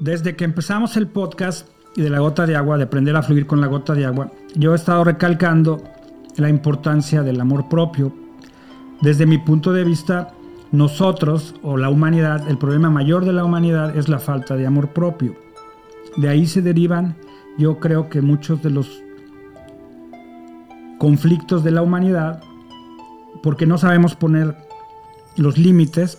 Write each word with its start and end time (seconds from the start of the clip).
Desde 0.00 0.34
que 0.34 0.44
empezamos 0.44 0.96
el 0.96 1.08
podcast 1.08 1.68
y 1.94 2.00
de 2.00 2.08
la 2.08 2.20
gota 2.20 2.46
de 2.46 2.56
agua, 2.56 2.78
de 2.78 2.84
aprender 2.84 3.14
a 3.16 3.22
fluir 3.22 3.46
con 3.46 3.60
la 3.60 3.66
gota 3.66 3.92
de 3.92 4.06
agua, 4.06 4.32
yo 4.54 4.72
he 4.72 4.76
estado 4.76 5.04
recalcando 5.04 5.82
la 6.36 6.48
importancia 6.48 7.22
del 7.22 7.38
amor 7.38 7.68
propio. 7.68 8.10
Desde 9.02 9.26
mi 9.26 9.36
punto 9.36 9.74
de 9.74 9.84
vista, 9.84 10.32
nosotros 10.72 11.54
o 11.62 11.76
la 11.76 11.90
humanidad, 11.90 12.48
el 12.48 12.56
problema 12.56 12.88
mayor 12.88 13.26
de 13.26 13.34
la 13.34 13.44
humanidad 13.44 13.94
es 13.94 14.08
la 14.08 14.18
falta 14.18 14.56
de 14.56 14.66
amor 14.66 14.88
propio. 14.94 15.36
De 16.16 16.30
ahí 16.30 16.46
se 16.46 16.62
derivan, 16.62 17.16
yo 17.58 17.78
creo 17.78 18.08
que 18.08 18.22
muchos 18.22 18.62
de 18.62 18.70
los 18.70 19.02
conflictos 20.98 21.62
de 21.62 21.72
la 21.72 21.82
humanidad, 21.82 22.42
porque 23.42 23.66
no 23.66 23.76
sabemos 23.76 24.14
poner 24.14 24.56
los 25.36 25.58
límites. 25.58 26.18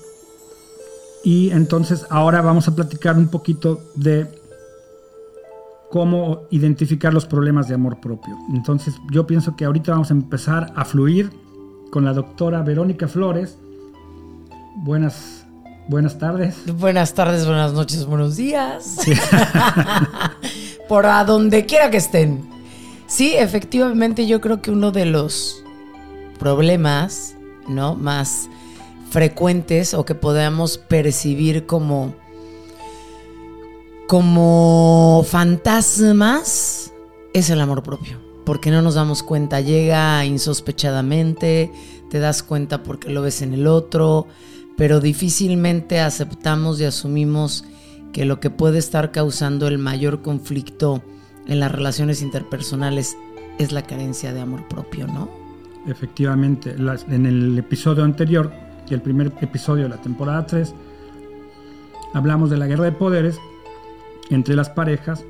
Y 1.24 1.52
entonces 1.52 2.06
ahora 2.10 2.42
vamos 2.42 2.68
a 2.68 2.76
platicar 2.76 3.18
un 3.18 3.28
poquito 3.28 3.82
de 3.96 4.28
cómo 5.92 6.44
identificar 6.50 7.14
los 7.14 7.26
problemas 7.26 7.68
de 7.68 7.76
amor 7.76 8.00
propio. 8.00 8.38
Entonces 8.54 8.96
yo 9.12 9.28
pienso 9.28 9.56
que 9.56 9.66
ahorita 9.66 9.92
vamos 9.92 10.10
a 10.10 10.14
empezar 10.14 10.72
a 10.76 10.86
fluir 10.86 11.32
con 11.92 12.06
la 12.06 12.14
doctora 12.14 12.64
Verónica 12.64 13.08
Flores. 13.08 13.58
Buenas, 14.78 15.46
buenas 15.90 16.18
tardes. 16.18 16.56
Buenas 16.78 17.14
tardes, 17.14 17.46
buenas 17.46 17.74
noches, 17.74 18.06
buenos 18.06 18.38
días. 18.38 18.98
Por 20.88 21.06
a 21.06 21.24
donde 21.26 21.66
quiera 21.66 21.92
que 21.92 21.98
estén. 21.98 22.50
Sí, 23.06 23.36
efectivamente 23.36 24.26
yo 24.26 24.40
creo 24.40 24.62
que 24.62 24.72
uno 24.72 24.92
de 24.92 25.06
los 25.06 25.62
problemas, 26.40 27.36
¿no? 27.68 27.96
Más 27.96 28.50
frecuentes 29.12 29.94
o 29.94 30.06
que 30.06 30.16
podamos 30.16 30.78
percibir 30.78 31.66
como 31.66 32.16
como 34.08 35.24
fantasmas 35.26 36.92
es 37.34 37.50
el 37.50 37.62
amor 37.62 37.84
propio, 37.84 38.18
porque 38.46 38.72
no 38.72 38.82
nos 38.82 38.96
damos 38.96 39.24
cuenta, 39.24 39.62
llega 39.62 40.26
insospechadamente, 40.26 41.72
te 42.10 42.20
das 42.20 42.44
cuenta 42.44 42.84
porque 42.84 43.10
lo 43.10 43.22
ves 43.22 43.42
en 43.42 43.54
el 43.54 43.68
otro, 43.68 44.28
pero 44.76 45.00
difícilmente 45.00 46.02
aceptamos 46.02 46.82
y 46.82 46.86
asumimos 46.86 47.64
que 48.12 48.26
lo 48.26 48.42
que 48.42 48.50
puede 48.50 48.80
estar 48.80 49.12
causando 49.12 49.68
el 49.68 49.78
mayor 49.78 50.22
conflicto 50.22 51.02
en 51.48 51.62
las 51.62 51.72
relaciones 51.72 52.22
interpersonales 52.22 53.16
es 53.60 53.72
la 53.72 53.84
carencia 53.84 54.34
de 54.34 54.42
amor 54.42 54.68
propio, 54.68 55.08
¿no? 55.08 55.30
Efectivamente, 55.88 56.76
en 57.10 57.26
el 57.26 57.58
episodio 57.58 58.04
anterior, 58.04 58.52
el 58.96 59.02
primer 59.02 59.32
episodio 59.42 59.84
de 59.84 59.90
la 59.90 60.02
temporada 60.02 60.46
3, 60.46 60.74
hablamos 62.14 62.50
de 62.50 62.58
la 62.58 62.68
guerra 62.68 62.86
de 62.86 62.92
poderes 62.92 63.40
entre 64.30 64.56
las 64.56 64.70
parejas 64.70 65.26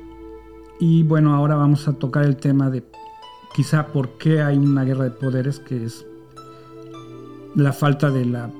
y 0.78 1.02
bueno, 1.02 1.34
ahora 1.34 1.56
vamos 1.56 1.86
a 1.88 1.92
tocar 1.92 2.24
el 2.24 2.36
tema 2.36 2.70
de 2.70 2.82
quizá 3.54 3.86
por 3.86 4.18
qué 4.18 4.42
hay 4.42 4.56
una 4.56 4.84
guerra 4.84 5.04
de 5.04 5.10
poderes, 5.10 5.60
que 5.60 5.84
es 5.84 6.06
la 7.54 7.72
falta 7.72 8.10
de 8.10 8.24
la 8.24 8.50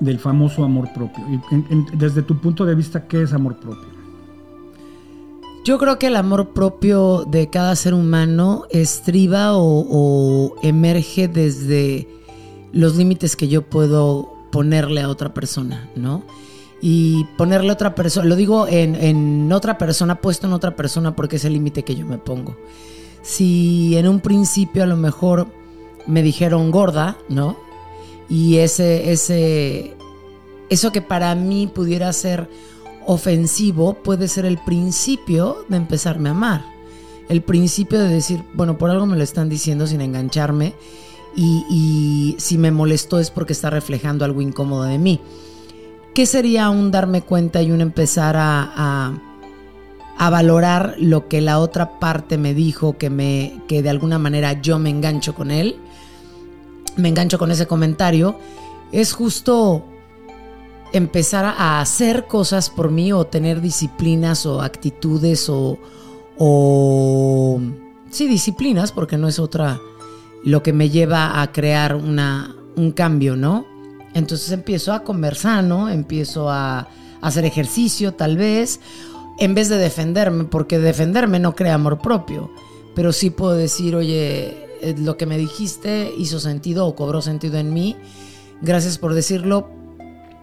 del 0.00 0.18
famoso 0.18 0.64
amor 0.64 0.92
propio. 0.92 1.24
Y 1.30 1.96
desde 1.96 2.22
tu 2.22 2.40
punto 2.40 2.64
de 2.64 2.74
vista, 2.74 3.06
¿qué 3.06 3.22
es 3.22 3.32
amor 3.32 3.56
propio? 3.56 3.94
Yo 5.64 5.78
creo 5.78 5.98
que 5.98 6.08
el 6.08 6.16
amor 6.16 6.50
propio 6.50 7.24
de 7.24 7.48
cada 7.48 7.74
ser 7.74 7.94
humano 7.94 8.64
estriba 8.70 9.52
o, 9.54 10.54
emerge 10.62 11.26
desde 11.26 12.06
los 12.74 12.96
límites 12.96 13.36
que 13.36 13.48
yo 13.48 13.62
puedo 13.62 14.34
ponerle 14.50 15.00
a 15.00 15.08
otra 15.08 15.32
persona, 15.32 15.88
¿no? 15.94 16.22
Y 16.82 17.24
ponerle 17.38 17.70
a 17.70 17.74
otra 17.74 17.94
persona, 17.94 18.26
lo 18.26 18.36
digo 18.36 18.68
en, 18.68 18.94
en 18.96 19.50
otra 19.52 19.78
persona, 19.78 20.20
puesto 20.20 20.46
en 20.46 20.52
otra 20.52 20.76
persona 20.76 21.16
porque 21.16 21.36
es 21.36 21.44
el 21.44 21.54
límite 21.54 21.84
que 21.84 21.94
yo 21.94 22.04
me 22.04 22.18
pongo. 22.18 22.56
Si 23.22 23.96
en 23.96 24.06
un 24.06 24.20
principio 24.20 24.82
a 24.82 24.86
lo 24.86 24.96
mejor 24.96 25.46
me 26.06 26.22
dijeron 26.22 26.70
gorda, 26.70 27.16
¿no? 27.28 27.56
Y 28.28 28.58
ese, 28.58 29.12
ese, 29.12 29.96
eso 30.68 30.92
que 30.92 31.00
para 31.00 31.34
mí 31.34 31.70
pudiera 31.72 32.12
ser 32.12 32.50
ofensivo 33.06 33.94
puede 33.94 34.28
ser 34.28 34.44
el 34.44 34.58
principio 34.58 35.64
de 35.68 35.76
empezarme 35.76 36.28
a 36.28 36.32
amar. 36.32 36.64
El 37.28 37.42
principio 37.42 37.98
de 37.98 38.08
decir, 38.08 38.42
bueno, 38.54 38.76
por 38.76 38.90
algo 38.90 39.06
me 39.06 39.16
lo 39.16 39.22
están 39.22 39.48
diciendo 39.48 39.86
sin 39.86 40.00
engancharme 40.00 40.74
y, 41.36 42.36
si 42.38 42.58
me 42.58 42.70
molestó 42.70 43.18
es 43.18 43.30
porque 43.30 43.52
está 43.52 43.70
reflejando 43.70 44.24
algo 44.24 44.40
incómodo 44.40 44.84
de 44.84 44.98
mí. 44.98 45.20
¿Qué 46.14 46.26
sería 46.26 46.70
un 46.70 46.90
darme 46.90 47.22
cuenta 47.22 47.62
y 47.62 47.72
un 47.72 47.80
empezar 47.80 48.36
a, 48.36 49.18
a, 50.16 50.30
valorar 50.30 50.94
lo 50.98 51.28
que 51.28 51.40
la 51.40 51.58
otra 51.58 51.98
parte 51.98 52.38
me 52.38 52.54
dijo, 52.54 52.96
que, 52.96 53.10
me, 53.10 53.60
que 53.66 53.82
de 53.82 53.90
alguna 53.90 54.18
manera 54.18 54.60
yo 54.60 54.78
me 54.78 54.90
engancho 54.90 55.34
con 55.34 55.50
él? 55.50 55.76
Me 56.96 57.08
engancho 57.08 57.38
con 57.38 57.50
ese 57.50 57.66
comentario. 57.66 58.38
Es 58.92 59.12
justo 59.12 59.84
empezar 60.92 61.44
a 61.44 61.80
hacer 61.80 62.26
cosas 62.26 62.70
por 62.70 62.92
mí 62.92 63.12
o 63.12 63.24
tener 63.24 63.60
disciplinas 63.60 64.46
o 64.46 64.62
actitudes 64.62 65.48
o, 65.48 65.78
o 66.38 67.60
sí, 68.10 68.28
disciplinas, 68.28 68.92
porque 68.92 69.18
no 69.18 69.26
es 69.26 69.40
otra 69.40 69.80
lo 70.44 70.62
que 70.62 70.72
me 70.72 70.90
lleva 70.90 71.40
a 71.40 71.52
crear 71.52 71.96
una, 71.96 72.54
un 72.76 72.92
cambio, 72.92 73.36
¿no? 73.36 73.66
Entonces 74.14 74.52
empiezo 74.52 74.92
a 74.92 75.02
comer 75.02 75.34
sano, 75.34 75.88
empiezo 75.88 76.50
a, 76.50 76.88
hacer 77.24 77.46
ejercicio 77.46 78.12
tal 78.12 78.36
vez, 78.36 78.80
en 79.38 79.54
vez 79.54 79.70
de 79.70 79.78
defenderme, 79.78 80.44
porque 80.44 80.78
defenderme 80.78 81.38
no 81.38 81.56
crea 81.56 81.74
amor 81.74 81.98
propio, 81.98 82.50
pero 82.94 83.14
sí 83.14 83.30
puedo 83.30 83.54
decir, 83.54 83.96
oye, 83.96 84.68
eh, 84.82 84.94
lo 84.98 85.16
que 85.16 85.24
me 85.24 85.38
dijiste 85.38 86.12
hizo 86.18 86.38
sentido 86.38 86.86
o 86.86 86.94
cobró 86.94 87.22
sentido 87.22 87.56
en 87.56 87.72
mí, 87.72 87.96
gracias 88.60 88.98
por 88.98 89.14
decirlo, 89.14 89.70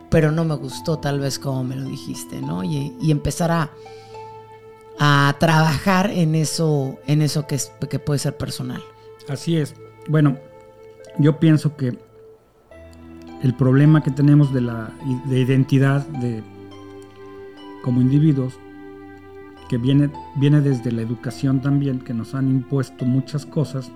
pero 0.09 0.31
no 0.31 0.44
me 0.44 0.56
gustó 0.56 0.97
tal 0.97 1.19
vez 1.19 1.38
como 1.38 1.63
me 1.63 1.75
lo 1.75 1.88
dijiste, 1.88 2.41
¿no? 2.41 2.63
Y, 2.63 3.12
empezar 3.12 3.51
a, 3.51 3.72
a, 4.97 5.35
trabajar 5.39 6.09
en 6.09 6.33
eso, 6.33 6.97
en 7.06 7.22
eso 7.22 7.45
que, 7.45 7.56
es, 7.56 7.72
que 7.89 8.00
puede 8.00 8.18
ser 8.18 8.38
personal. 8.38 8.81
Así 9.29 9.56
es. 9.56 9.75
Bueno, 10.07 10.38
yo 11.19 11.39
pienso 11.39 11.75
que 11.75 11.97
el 13.44 13.53
problema 13.56 14.01
que 14.01 14.12
tenemos 14.12 14.53
de 14.53 14.62
la 14.62 14.91
de 15.25 15.39
identidad 15.39 16.07
de 16.07 16.44
como 17.84 18.01
individuos 18.01 18.59
que 19.69 19.78
viene 19.78 20.12
viene 20.35 20.62
desde 20.62 20.91
la 20.91 21.01
educación 21.01 21.62
también 21.62 22.00
que 22.00 22.13
nos 22.13 22.35
han 22.35 22.50
impuesto 22.50 23.06
muchas 23.06 23.45
cosas 23.45 23.91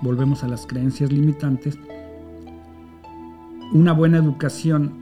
volvemos 0.00 0.42
a 0.42 0.48
las 0.48 0.66
creencias 0.66 1.12
limitantes 1.12 1.78
una 3.72 3.92
buena 3.92 4.16
educación 4.18 4.92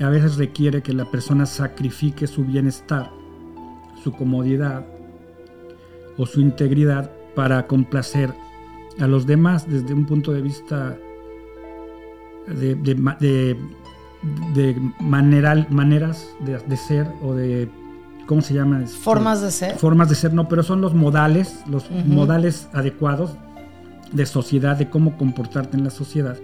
a 0.00 0.08
veces 0.08 0.36
requiere 0.36 0.82
que 0.82 0.94
la 0.94 1.10
persona 1.10 1.44
sacrifique 1.44 2.26
su 2.26 2.44
bienestar 2.44 3.10
su 4.02 4.12
comodidad 4.12 4.86
o 6.16 6.24
su 6.24 6.40
integridad 6.40 7.10
para 7.34 7.66
complacer 7.66 8.32
a 9.00 9.06
los 9.06 9.26
demás 9.26 9.68
desde 9.68 9.94
un 9.94 10.06
punto 10.06 10.32
de 10.32 10.42
vista 10.42 10.96
de, 12.46 12.74
de, 12.74 13.56
de, 14.54 14.92
maneras 15.00 16.28
de, 16.40 16.76
ser 16.76 17.08
o 17.22 17.34
de 17.34 17.68
¿cómo 18.26 18.42
se 18.42 18.54
llama? 18.54 18.84
Formas 18.86 19.42
de 19.42 19.50
ser. 19.50 19.76
Formas 19.76 20.08
de 20.08 20.14
ser, 20.14 20.32
no, 20.32 20.48
pero 20.48 20.62
son 20.62 20.80
los 20.80 20.94
modales, 20.94 21.62
los 21.66 21.90
modales 21.90 22.68
adecuados 22.72 23.36
de 24.12 24.26
sociedad, 24.26 24.76
de 24.76 24.90
cómo 24.90 25.16
comportarte 25.16 25.76
en 25.76 25.84
la 25.84 25.90
sociedad. 25.90 26.36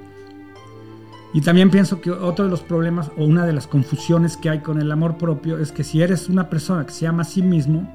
Y 1.34 1.42
también 1.42 1.70
pienso 1.70 2.00
que 2.00 2.10
otro 2.10 2.47
de 2.47 2.50
los 2.50 2.62
problemas 2.62 3.10
o 3.19 3.25
una 3.25 3.44
de 3.44 3.53
las 3.53 3.66
confusiones 3.66 4.37
que 4.38 4.48
hay 4.48 4.60
con 4.60 4.81
el 4.81 4.91
amor 4.91 5.19
propio 5.19 5.58
es 5.58 5.72
que 5.72 5.84
si 5.84 6.00
eres 6.00 6.28
una 6.28 6.49
persona 6.49 6.87
que 6.87 6.93
se 6.93 7.06
ama 7.06 7.22
a 7.22 7.26
sí 7.26 7.43
mismo, 7.43 7.93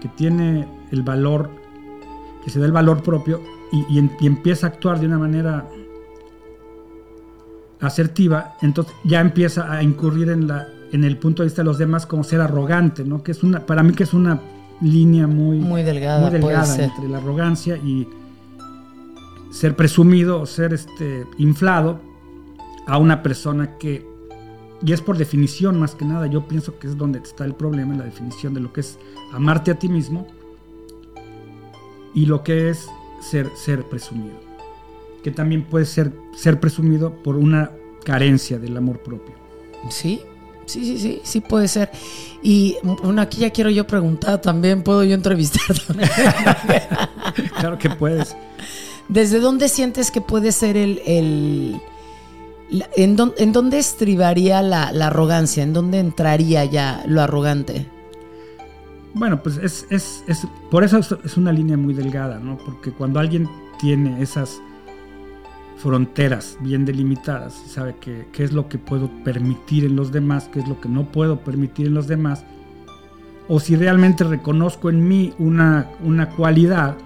que 0.00 0.08
tiene 0.08 0.68
el 0.92 1.02
valor, 1.02 1.50
que 2.44 2.50
se 2.50 2.60
da 2.60 2.66
el 2.66 2.72
valor 2.72 3.02
propio, 3.02 3.40
y, 3.72 3.98
empieza 4.26 4.66
a 4.66 4.70
actuar 4.70 5.00
de 5.00 5.06
una 5.06 5.18
manera 5.18 5.68
asertiva, 7.80 8.56
entonces 8.62 8.94
ya 9.04 9.20
empieza 9.20 9.70
a 9.70 9.82
incurrir 9.82 10.30
en, 10.30 10.46
la, 10.46 10.68
en 10.92 11.04
el 11.04 11.18
punto 11.18 11.42
de 11.42 11.48
vista 11.48 11.62
de 11.62 11.66
los 11.66 11.78
demás 11.78 12.06
como 12.06 12.24
ser 12.24 12.40
arrogante, 12.40 13.04
¿no? 13.04 13.22
Que 13.22 13.32
es 13.32 13.42
una, 13.42 13.66
para 13.66 13.82
mí 13.82 13.92
que 13.92 14.04
es 14.04 14.14
una 14.14 14.40
línea 14.80 15.26
muy, 15.26 15.58
muy 15.58 15.82
delgada, 15.82 16.28
entre 16.28 17.08
la 17.08 17.18
arrogancia 17.18 17.76
y 17.76 18.08
ser 19.50 19.74
presumido 19.74 20.40
o 20.40 20.46
ser 20.46 20.74
este, 20.74 21.24
inflado 21.38 22.00
a 22.86 22.98
una 22.98 23.22
persona 23.22 23.78
que, 23.78 24.06
y 24.82 24.92
es 24.92 25.00
por 25.00 25.16
definición 25.16 25.78
más 25.78 25.94
que 25.94 26.04
nada, 26.04 26.26
yo 26.26 26.46
pienso 26.46 26.78
que 26.78 26.86
es 26.86 26.96
donde 26.96 27.18
está 27.18 27.44
el 27.44 27.54
problema, 27.54 27.94
la 27.94 28.04
definición 28.04 28.54
de 28.54 28.60
lo 28.60 28.72
que 28.72 28.80
es 28.80 28.98
amarte 29.32 29.70
a 29.70 29.78
ti 29.78 29.88
mismo 29.88 30.26
y 32.14 32.26
lo 32.26 32.42
que 32.42 32.70
es 32.70 32.88
ser, 33.20 33.50
ser 33.54 33.84
presumido. 33.84 34.38
Que 35.22 35.30
también 35.30 35.64
puede 35.64 35.86
ser, 35.86 36.12
ser 36.34 36.60
presumido 36.60 37.12
por 37.22 37.36
una 37.36 37.72
carencia 38.04 38.58
del 38.58 38.76
amor 38.76 39.00
propio. 39.00 39.34
Sí, 39.90 40.20
Sí, 40.66 40.84
sí, 40.84 40.98
sí, 40.98 41.20
sí 41.22 41.40
puede 41.40 41.68
ser. 41.68 41.90
Y 42.42 42.76
bueno, 42.82 43.22
aquí 43.22 43.38
ya 43.38 43.50
quiero 43.50 43.70
yo 43.70 43.86
preguntar 43.86 44.40
también, 44.40 44.82
¿puedo 44.82 45.04
yo 45.04 45.14
entrevistar 45.14 45.78
también? 45.86 46.10
claro 47.58 47.78
que 47.78 47.88
puedes. 47.88 48.36
¿Desde 49.08 49.38
dónde 49.38 49.68
sientes 49.68 50.10
que 50.10 50.20
puede 50.20 50.52
ser 50.52 50.76
el... 50.76 51.00
el 51.06 51.80
en, 52.96 53.14
dónde 53.52 53.78
estribaría 53.78 54.60
la, 54.60 54.88
arrogancia? 54.88 55.62
¿En 55.62 55.72
dónde 55.72 56.00
entraría 56.00 56.64
ya 56.64 57.04
lo 57.06 57.22
arrogante? 57.22 57.86
Bueno, 59.16 59.42
pues 59.42 59.56
es, 59.56 59.86
es, 59.88 60.22
es, 60.26 60.46
por 60.70 60.84
eso 60.84 60.98
es 60.98 61.36
una 61.38 61.50
línea 61.50 61.78
muy 61.78 61.94
delgada, 61.94 62.38
¿no? 62.38 62.58
Porque 62.58 62.90
cuando 62.90 63.18
alguien 63.18 63.48
tiene 63.80 64.20
esas 64.20 64.60
fronteras 65.78 66.58
bien 66.60 66.84
delimitadas 66.84 67.62
y 67.64 67.70
sabe 67.70 67.96
qué 67.98 68.44
es 68.44 68.52
lo 68.52 68.68
que 68.68 68.76
puedo 68.76 69.10
permitir 69.24 69.86
en 69.86 69.96
los 69.96 70.12
demás, 70.12 70.50
qué 70.52 70.60
es 70.60 70.68
lo 70.68 70.82
que 70.82 70.90
no 70.90 71.06
puedo 71.06 71.40
permitir 71.40 71.86
en 71.86 71.94
los 71.94 72.08
demás, 72.08 72.44
o 73.48 73.58
si 73.58 73.74
realmente 73.74 74.22
reconozco 74.22 74.90
en 74.90 75.08
mí 75.08 75.32
una, 75.38 75.88
una 76.04 76.28
cualidad, 76.28 76.98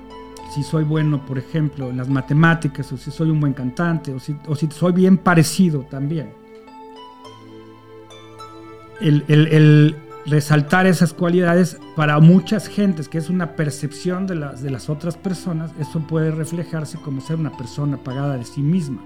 si 0.52 0.64
soy 0.64 0.82
bueno, 0.82 1.24
por 1.24 1.38
ejemplo, 1.38 1.90
en 1.90 1.98
las 1.98 2.08
matemáticas, 2.08 2.92
o 2.92 2.96
si 2.96 3.12
soy 3.12 3.30
un 3.30 3.38
buen 3.38 3.52
cantante, 3.52 4.12
o 4.12 4.18
si, 4.18 4.34
o 4.48 4.56
si 4.56 4.68
soy 4.72 4.92
bien 4.92 5.16
parecido 5.16 5.86
también. 5.88 6.32
el, 9.00 9.24
el 9.28 9.96
resaltar 10.26 10.86
esas 10.86 11.12
cualidades 11.12 11.78
para 11.96 12.18
muchas 12.20 12.68
gentes, 12.68 13.08
que 13.08 13.18
es 13.18 13.30
una 13.30 13.56
percepción 13.56 14.26
de 14.26 14.34
las, 14.34 14.62
de 14.62 14.70
las 14.70 14.90
otras 14.90 15.16
personas, 15.16 15.72
eso 15.78 16.00
puede 16.00 16.30
reflejarse 16.30 16.98
como 16.98 17.20
ser 17.20 17.36
una 17.36 17.56
persona 17.56 17.96
pagada 17.96 18.36
de 18.36 18.44
sí 18.44 18.60
misma. 18.60 19.02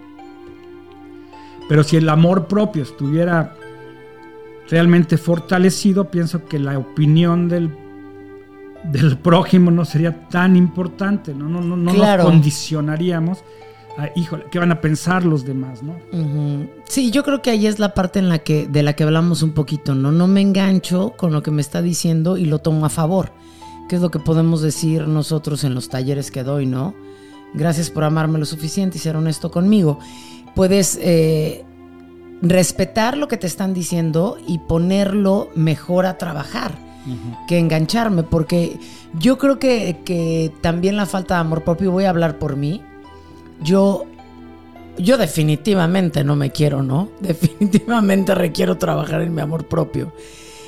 Pero 1.68 1.82
si 1.82 1.96
el 1.96 2.08
amor 2.08 2.46
propio 2.46 2.82
estuviera 2.82 3.54
realmente 4.68 5.16
fortalecido, 5.16 6.10
pienso 6.10 6.44
que 6.44 6.58
la 6.58 6.78
opinión 6.78 7.48
del, 7.48 7.70
del 8.84 9.16
prójimo 9.22 9.70
no 9.70 9.84
sería 9.84 10.28
tan 10.28 10.56
importante, 10.56 11.34
no, 11.34 11.48
no, 11.48 11.60
no, 11.60 11.76
no 11.76 11.92
nos 11.92 12.24
condicionaríamos 12.24 13.44
Ah, 13.96 14.08
híjole, 14.16 14.46
¿qué 14.50 14.58
van 14.58 14.72
a 14.72 14.80
pensar 14.80 15.24
los 15.24 15.44
demás, 15.44 15.82
no? 15.82 15.94
Sí, 16.84 17.12
yo 17.12 17.22
creo 17.22 17.42
que 17.42 17.50
ahí 17.50 17.66
es 17.66 17.78
la 17.78 17.94
parte 17.94 18.18
en 18.18 18.28
la 18.28 18.40
que, 18.40 18.66
de 18.66 18.82
la 18.82 18.94
que 18.94 19.04
hablamos 19.04 19.42
un 19.42 19.52
poquito, 19.52 19.94
¿no? 19.94 20.10
No 20.10 20.26
me 20.26 20.40
engancho 20.40 21.12
con 21.16 21.32
lo 21.32 21.42
que 21.42 21.52
me 21.52 21.62
está 21.62 21.80
diciendo 21.80 22.36
y 22.36 22.44
lo 22.44 22.58
tomo 22.58 22.86
a 22.86 22.88
favor, 22.88 23.32
que 23.88 23.96
es 23.96 24.02
lo 24.02 24.10
que 24.10 24.18
podemos 24.18 24.62
decir 24.62 25.06
nosotros 25.06 25.62
en 25.62 25.74
los 25.74 25.88
talleres 25.88 26.32
que 26.32 26.42
doy, 26.42 26.66
¿no? 26.66 26.94
Gracias 27.54 27.88
por 27.88 28.02
amarme 28.02 28.40
lo 28.40 28.46
suficiente 28.46 28.98
y 28.98 29.00
ser 29.00 29.16
honesto 29.16 29.52
conmigo. 29.52 30.00
Puedes 30.56 30.98
eh, 31.00 31.64
respetar 32.42 33.16
lo 33.16 33.28
que 33.28 33.36
te 33.36 33.46
están 33.46 33.74
diciendo 33.74 34.38
y 34.48 34.58
ponerlo 34.58 35.50
mejor 35.54 36.06
a 36.06 36.18
trabajar. 36.18 36.82
que 37.46 37.58
engancharme, 37.58 38.22
porque 38.22 38.78
yo 39.12 39.36
creo 39.36 39.58
que, 39.58 40.00
que 40.06 40.50
también 40.62 40.96
la 40.96 41.04
falta 41.04 41.34
de 41.34 41.40
amor 41.42 41.62
propio, 41.62 41.92
voy 41.92 42.04
a 42.04 42.10
hablar 42.10 42.38
por 42.38 42.56
mí, 42.56 42.80
yo, 43.62 44.04
yo 44.98 45.18
definitivamente 45.18 46.24
no 46.24 46.36
me 46.36 46.50
quiero, 46.50 46.82
¿no? 46.82 47.08
Definitivamente 47.20 48.34
requiero 48.34 48.78
trabajar 48.78 49.22
en 49.22 49.34
mi 49.34 49.40
amor 49.40 49.66
propio. 49.66 50.12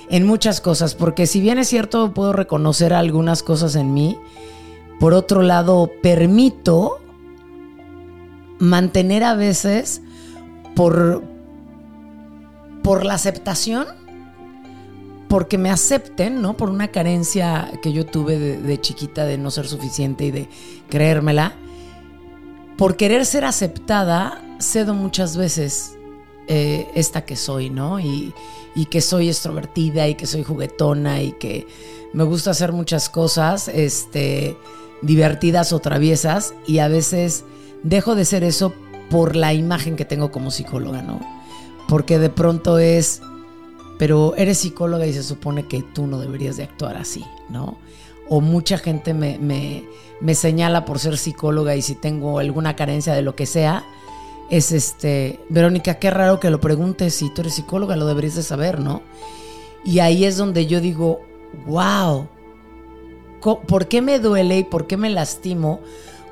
En 0.09 0.25
muchas 0.25 0.61
cosas, 0.61 0.95
porque 0.95 1.27
si 1.27 1.41
bien 1.41 1.59
es 1.59 1.69
cierto, 1.69 2.15
puedo 2.15 2.33
reconocer 2.33 2.95
algunas 2.95 3.43
cosas 3.43 3.75
en 3.75 3.93
mí, 3.93 4.17
por 5.01 5.15
otro 5.15 5.43
lado, 5.43 5.91
permito 6.01 7.01
mantener 8.59 9.25
a 9.25 9.35
veces 9.35 10.01
por, 10.77 11.25
por 12.83 13.05
la 13.05 13.15
aceptación, 13.15 13.87
porque 15.29 15.59
me 15.59 15.71
acepten, 15.71 16.41
¿no? 16.41 16.57
Por 16.57 16.71
una 16.71 16.89
carencia 16.89 17.73
que 17.83 17.93
yo 17.93 18.07
tuve 18.07 18.39
de, 18.39 18.59
de 18.59 18.81
chiquita 18.81 19.25
de 19.25 19.39
no 19.39 19.51
ser 19.51 19.67
suficiente 19.67 20.25
y 20.25 20.31
de 20.31 20.49
creérmela 20.89 21.57
por 22.77 22.97
querer 22.97 23.25
ser 23.27 23.45
aceptada, 23.45 24.43
cedo 24.61 24.95
muchas 24.95 25.37
veces 25.37 25.97
eh, 26.49 26.87
esta 26.95 27.25
que 27.25 27.37
soy, 27.37 27.71
¿no? 27.71 27.99
Y, 28.01 28.35
que 28.91 29.01
soy 29.01 29.29
extrovertida 29.29 30.07
y 30.07 30.17
que 30.17 30.27
soy 30.27 30.45
juguetona 30.45 31.23
y 31.23 31.33
que 31.33 31.67
me 32.13 32.25
gusta 32.25 32.51
hacer 32.51 32.73
muchas 32.73 33.09
cosas, 33.09 33.69
este, 33.69 34.57
divertidas 35.01 35.73
o 35.73 35.79
traviesas 35.79 36.53
y 36.67 36.79
a 36.81 36.89
veces 36.89 37.45
dejo 37.83 38.15
de 38.15 38.27
ser 38.27 38.45
eso 38.45 38.75
por 39.11 39.35
la 39.35 39.55
imagen 39.55 39.97
que 39.97 40.05
tengo 40.05 40.31
como 40.31 40.51
psicóloga, 40.51 41.01
¿no? 41.01 41.21
Porque 41.89 42.19
de 42.19 42.29
pronto 42.29 42.79
es, 42.79 43.23
pero 43.99 44.35
eres 44.37 44.59
psicóloga 44.59 45.07
y 45.07 45.15
se 45.15 45.23
supone 45.23 45.67
que 45.67 45.83
tú 45.83 46.07
no 46.07 46.19
deberías 46.19 46.59
de 46.59 46.65
actuar 46.65 46.99
así, 46.99 47.25
¿no? 47.49 47.79
O 48.29 48.41
mucha 48.41 48.79
gente 48.79 49.15
me 49.15 49.39
me 50.21 50.35
señala 50.35 50.85
por 50.85 50.99
ser 50.99 51.19
psicóloga 51.19 51.77
y 51.77 51.83
si 51.83 51.95
tengo 51.95 52.39
alguna 52.39 52.77
carencia 52.77 53.15
de 53.15 53.23
lo 53.23 53.37
que 53.37 53.47
sea, 53.47 53.85
es 54.51 54.73
este, 54.73 55.41
Verónica, 55.49 55.95
qué 55.95 56.11
raro 56.11 56.41
que 56.41 56.51
lo 56.51 56.61
preguntes, 56.61 57.15
si 57.15 57.31
tú 57.31 57.43
eres 57.43 57.55
psicóloga 57.55 57.97
lo 57.97 58.07
deberías 58.07 58.37
de 58.37 58.43
saber, 58.43 58.81
¿no? 58.81 59.03
Y 59.85 59.99
ahí 60.01 60.25
es 60.25 60.37
donde 60.37 60.67
yo 60.67 60.81
digo, 60.81 61.21
wow, 61.67 62.29
¿por 63.41 63.89
qué 63.89 64.03
me 64.03 64.19
duele 64.19 64.59
y 64.59 64.65
por 64.65 64.87
qué 64.87 64.97
me 64.97 65.11
lastimo 65.11 65.81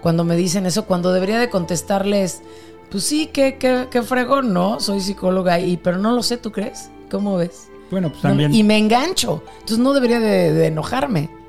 cuando 0.01 0.25
me 0.25 0.37
dicen 0.37 0.67
eso? 0.67 0.87
Cuando 0.87 1.13
debería 1.13 1.39
de 1.39 1.51
contestarles, 1.51 2.43
pues 2.91 3.05
sí, 3.05 3.29
qué, 3.33 3.57
qué, 3.59 3.89
qué 3.91 4.03
fregón, 4.03 4.53
¿no? 4.53 4.81
Soy 4.81 5.01
psicóloga, 5.01 5.61
y, 5.61 5.77
pero 5.77 5.99
no 5.99 6.13
lo 6.13 6.23
sé, 6.23 6.37
¿tú 6.37 6.51
crees? 6.51 6.91
¿Cómo 7.11 7.37
ves? 7.37 7.69
Bueno, 7.91 8.09
pues 8.09 8.23
también. 8.23 8.53
y 8.55 8.63
me 8.65 8.79
engancho, 8.79 9.43
entonces 9.55 9.79
no 9.79 9.93
debería 9.93 10.19
de 10.19 10.67
enojarme. 10.67 11.44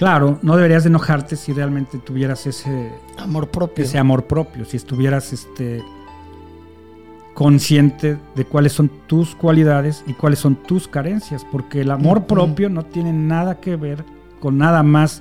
Claro, 0.00 0.38
no 0.40 0.56
deberías 0.56 0.84
de 0.84 0.88
enojarte 0.88 1.36
si 1.36 1.52
realmente 1.52 1.98
tuvieras 1.98 2.46
ese 2.46 2.90
amor 3.18 3.50
propio. 3.50 3.84
Ese 3.84 3.98
amor 3.98 4.24
propio, 4.24 4.64
si 4.64 4.78
estuvieras 4.78 5.30
este 5.34 5.84
consciente 7.34 8.16
de 8.34 8.46
cuáles 8.46 8.72
son 8.72 8.90
tus 9.06 9.34
cualidades 9.34 10.02
y 10.06 10.14
cuáles 10.14 10.38
son 10.38 10.56
tus 10.56 10.88
carencias, 10.88 11.44
porque 11.52 11.82
el 11.82 11.90
amor 11.90 12.24
propio 12.24 12.70
no 12.70 12.86
tiene 12.86 13.12
nada 13.12 13.60
que 13.60 13.76
ver 13.76 14.02
con 14.40 14.56
nada 14.56 14.82
más 14.82 15.20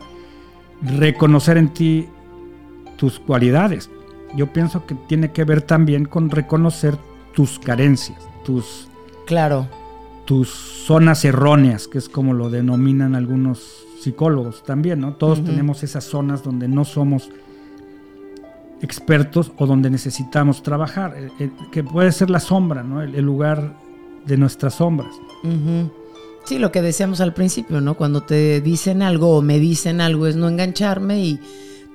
reconocer 0.82 1.58
en 1.58 1.74
ti 1.74 2.08
tus 2.96 3.20
cualidades. 3.20 3.90
Yo 4.34 4.54
pienso 4.54 4.86
que 4.86 4.96
tiene 4.96 5.34
que 5.34 5.44
ver 5.44 5.62
también 5.62 6.06
con 6.06 6.30
reconocer 6.30 6.98
tus 7.34 7.60
carencias, 7.60 8.26
tus 8.46 8.88
Claro. 9.26 9.68
tus 10.24 10.48
zonas 10.48 11.26
erróneas, 11.26 11.90
que 11.90 11.98
es 11.98 12.08
como 12.08 12.34
lo 12.34 12.50
denominan 12.50 13.14
algunos 13.14 13.89
psicólogos 14.00 14.64
también, 14.64 15.02
¿no? 15.02 15.14
Todos 15.14 15.44
tenemos 15.44 15.84
esas 15.84 16.06
zonas 16.06 16.44
donde 16.44 16.68
no 16.68 16.86
somos 16.86 17.30
expertos 18.82 19.52
o 19.58 19.66
donde 19.66 19.90
necesitamos 19.90 20.64
trabajar, 20.64 21.16
eh, 21.18 21.30
eh, 21.40 21.52
que 21.72 21.84
puede 21.84 22.12
ser 22.12 22.30
la 22.30 22.40
sombra, 22.40 22.84
¿no? 22.84 23.02
El, 23.02 23.22
lugar 23.22 23.76
de 24.26 24.38
nuestras 24.38 24.76
sombras. 24.76 25.12
Sí, 26.46 26.58
lo 26.58 26.72
que 26.72 26.82
decíamos 26.82 27.22
al 27.22 27.34
principio, 27.34 27.82
¿no? 27.82 27.96
Cuando 27.96 28.22
te 28.22 28.62
dicen 28.62 29.02
algo 29.02 29.38
o 29.38 29.42
me 29.42 29.60
dicen 29.60 30.02
algo 30.02 30.28
es 30.28 30.36
no 30.36 30.48
engancharme 30.48 31.20
y 31.20 31.40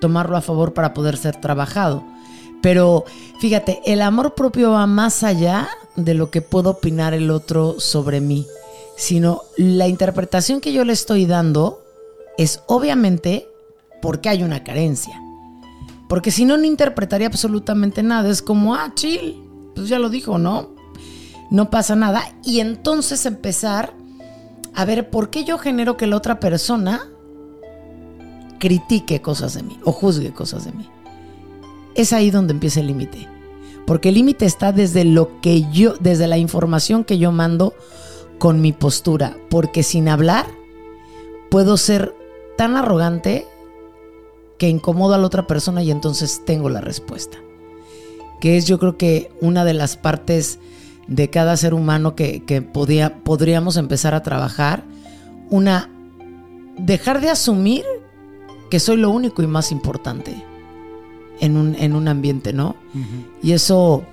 tomarlo 0.01 0.37
a 0.37 0.43
favor 0.43 0.75
para 0.75 0.95
poder 0.95 1.17
ser 1.17 1.41
trabajado. 1.41 2.05
Pero 2.61 3.05
fíjate, 3.41 3.81
el 3.85 4.01
amor 4.03 4.35
propio 4.35 4.73
va 4.73 4.87
más 4.87 5.23
allá 5.23 5.69
de 5.97 6.15
lo 6.15 6.31
que 6.31 6.43
puedo 6.43 6.71
opinar 6.71 7.15
el 7.15 7.31
otro 7.31 7.77
sobre 7.79 8.21
mí, 8.21 8.47
sino 8.97 9.43
la 9.57 9.89
interpretación 9.89 10.61
que 10.61 10.73
yo 10.73 10.85
le 10.85 10.93
estoy 10.93 11.27
dando 11.27 11.84
es 12.39 12.63
obviamente 12.67 13.49
porque 14.03 14.29
hay 14.29 14.43
una 14.43 14.65
carencia. 14.65 15.21
Porque 16.09 16.31
si 16.31 16.45
no, 16.45 16.57
no 16.57 16.65
interpretaría 16.65 17.27
absolutamente 17.27 18.03
nada. 18.03 18.31
Es 18.31 18.43
como, 18.43 18.75
ah, 18.75 18.93
chill, 18.95 19.43
pues 19.75 19.89
ya 19.89 19.99
lo 19.99 20.11
dijo, 20.11 20.39
¿no? 20.39 20.75
No 21.51 21.71
pasa 21.71 21.97
nada. 21.97 22.23
Y 22.45 22.61
entonces 22.61 23.27
empezar 23.27 23.95
a 24.75 24.85
ver 24.85 25.11
por 25.11 25.31
qué 25.31 25.45
yo 25.45 25.59
genero 25.59 25.97
que 25.97 26.07
la 26.07 26.17
otra 26.17 26.41
persona 26.41 27.09
critique 28.59 29.21
cosas 29.21 29.55
de 29.55 29.63
mí 29.63 29.79
o 29.85 29.93
juzgue 29.93 30.33
cosas 30.33 30.65
de 30.65 30.73
mí. 30.73 30.89
Es 31.95 32.13
ahí 32.13 32.31
donde 32.31 32.53
empieza 32.53 32.81
el 32.81 32.89
límite. 32.89 33.29
Porque 33.87 34.09
el 34.09 34.17
límite 34.17 34.47
está 34.47 34.73
desde 34.73 35.05
lo 35.05 35.41
que 35.41 35.71
yo, 35.71 35.95
desde 36.01 36.27
la 36.27 36.39
información 36.39 37.05
que 37.05 37.19
yo 37.19 37.33
mando 37.33 37.75
con 38.39 38.61
mi 38.61 38.73
postura. 38.73 39.37
Porque 39.51 39.83
sin 39.83 40.09
hablar 40.09 40.47
puedo 41.51 41.77
ser 41.77 42.15
tan 42.57 42.77
arrogante 42.77 43.47
que 44.59 44.69
incomodo 44.69 45.15
a 45.15 45.19
la 45.19 45.27
otra 45.27 45.47
persona 45.47 45.83
y 45.83 45.91
entonces 45.91 46.43
tengo 46.45 46.69
la 46.69 46.81
respuesta. 46.81 47.39
Que 48.41 48.57
es 48.57 48.67
yo 48.67 48.79
creo 48.79 48.97
que 48.97 49.31
una 49.41 49.65
de 49.65 49.75
las 49.75 49.97
partes 49.97 50.59
de 51.07 51.31
cada 51.31 51.57
ser 51.57 51.75
humano 51.75 52.15
que, 52.15 52.43
podríamos 53.23 53.77
empezar 53.77 54.15
a 54.15 54.23
trabajar. 54.23 54.85
Una, 55.51 55.91
dejar 56.79 57.21
de 57.21 57.31
asumir 57.31 57.85
que 58.71 58.81
soy 58.81 58.97
lo 58.97 59.11
único 59.11 59.43
y 59.43 59.47
más 59.47 59.71
importante 59.73 60.35
en 61.41 61.57
un, 61.57 61.75
en 61.75 61.95
un 61.95 62.09
ambiente, 62.09 62.53
¿no? 62.53 62.77
Y 63.43 63.53
eso 63.53 64.05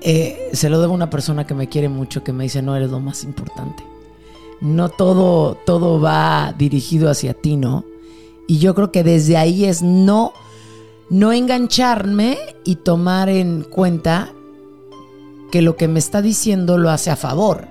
eh, 0.00 0.50
se 0.52 0.70
lo 0.70 0.80
debo 0.80 0.92
a 0.92 0.96
una 0.96 1.10
persona 1.10 1.46
que 1.46 1.54
me 1.54 1.68
quiere 1.68 1.88
mucho, 1.88 2.24
que 2.24 2.32
me 2.32 2.44
dice, 2.44 2.62
no 2.62 2.74
eres 2.74 2.90
lo 2.90 3.00
más 3.00 3.24
importante. 3.24 3.82
No 4.60 4.88
todo, 4.88 5.56
todo 5.66 6.00
va 6.00 6.54
dirigido 6.56 7.10
hacia 7.10 7.34
ti, 7.34 7.56
¿no? 7.56 7.84
Y 8.46 8.58
yo 8.58 8.74
creo 8.74 8.92
que 8.92 9.02
desde 9.02 9.36
ahí 9.36 9.64
es 9.64 9.82
no, 9.82 10.32
no 11.10 11.32
engancharme 11.32 12.38
y 12.64 12.76
tomar 12.76 13.28
en 13.28 13.62
cuenta 13.62 14.32
que 15.50 15.62
lo 15.62 15.76
que 15.76 15.88
me 15.88 15.98
está 15.98 16.22
diciendo 16.22 16.78
lo 16.78 16.90
hace 16.90 17.10
a 17.10 17.16
favor. 17.16 17.66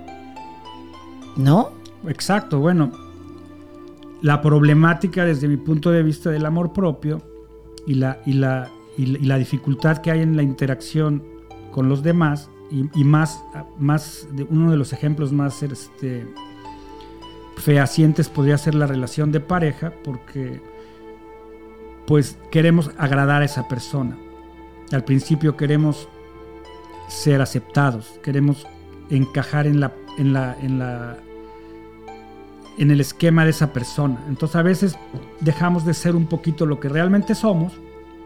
¿No? 1.36 1.70
Exacto, 2.06 2.60
bueno, 2.60 2.92
la 4.22 4.40
problemática 4.40 5.24
desde 5.24 5.48
mi 5.48 5.56
punto 5.56 5.90
de 5.90 6.02
vista 6.02 6.30
del 6.30 6.46
amor 6.46 6.72
propio 6.72 7.20
y 7.86 7.94
la, 7.94 8.20
y 8.24 8.32
la, 8.34 8.70
y 8.96 9.06
la 9.06 9.36
dificultad 9.36 9.98
que 9.98 10.10
hay 10.10 10.20
en 10.20 10.36
la 10.36 10.42
interacción 10.42 11.22
con 11.72 11.88
los 11.88 12.02
demás 12.02 12.48
y, 12.70 13.04
más, 13.04 13.44
más 13.78 14.26
de 14.32 14.44
uno 14.44 14.70
de 14.70 14.76
los 14.76 14.92
ejemplos 14.92 15.32
más 15.32 15.62
este, 15.62 16.26
fehacientes 17.56 18.28
podría 18.28 18.58
ser 18.58 18.74
la 18.74 18.86
relación 18.86 19.32
de 19.32 19.40
pareja 19.40 19.92
porque 20.04 20.60
pues 22.06 22.38
queremos 22.50 22.90
agradar 22.98 23.42
a 23.42 23.46
esa 23.46 23.66
persona. 23.66 24.16
Al 24.92 25.04
principio 25.04 25.56
queremos 25.56 26.08
ser 27.08 27.40
aceptados, 27.40 28.20
queremos 28.22 28.66
encajar 29.10 29.66
en 29.66 29.80
la, 29.80 29.92
en 30.18 30.32
la, 30.32 30.56
en 30.60 30.78
la 30.78 31.18
en 32.78 32.90
el 32.90 33.00
esquema 33.00 33.44
de 33.44 33.50
esa 33.50 33.72
persona. 33.72 34.22
Entonces 34.28 34.56
a 34.56 34.62
veces 34.62 34.98
dejamos 35.40 35.84
de 35.84 35.94
ser 35.94 36.14
un 36.14 36.26
poquito 36.26 36.66
lo 36.66 36.78
que 36.78 36.88
realmente 36.88 37.34
somos 37.34 37.72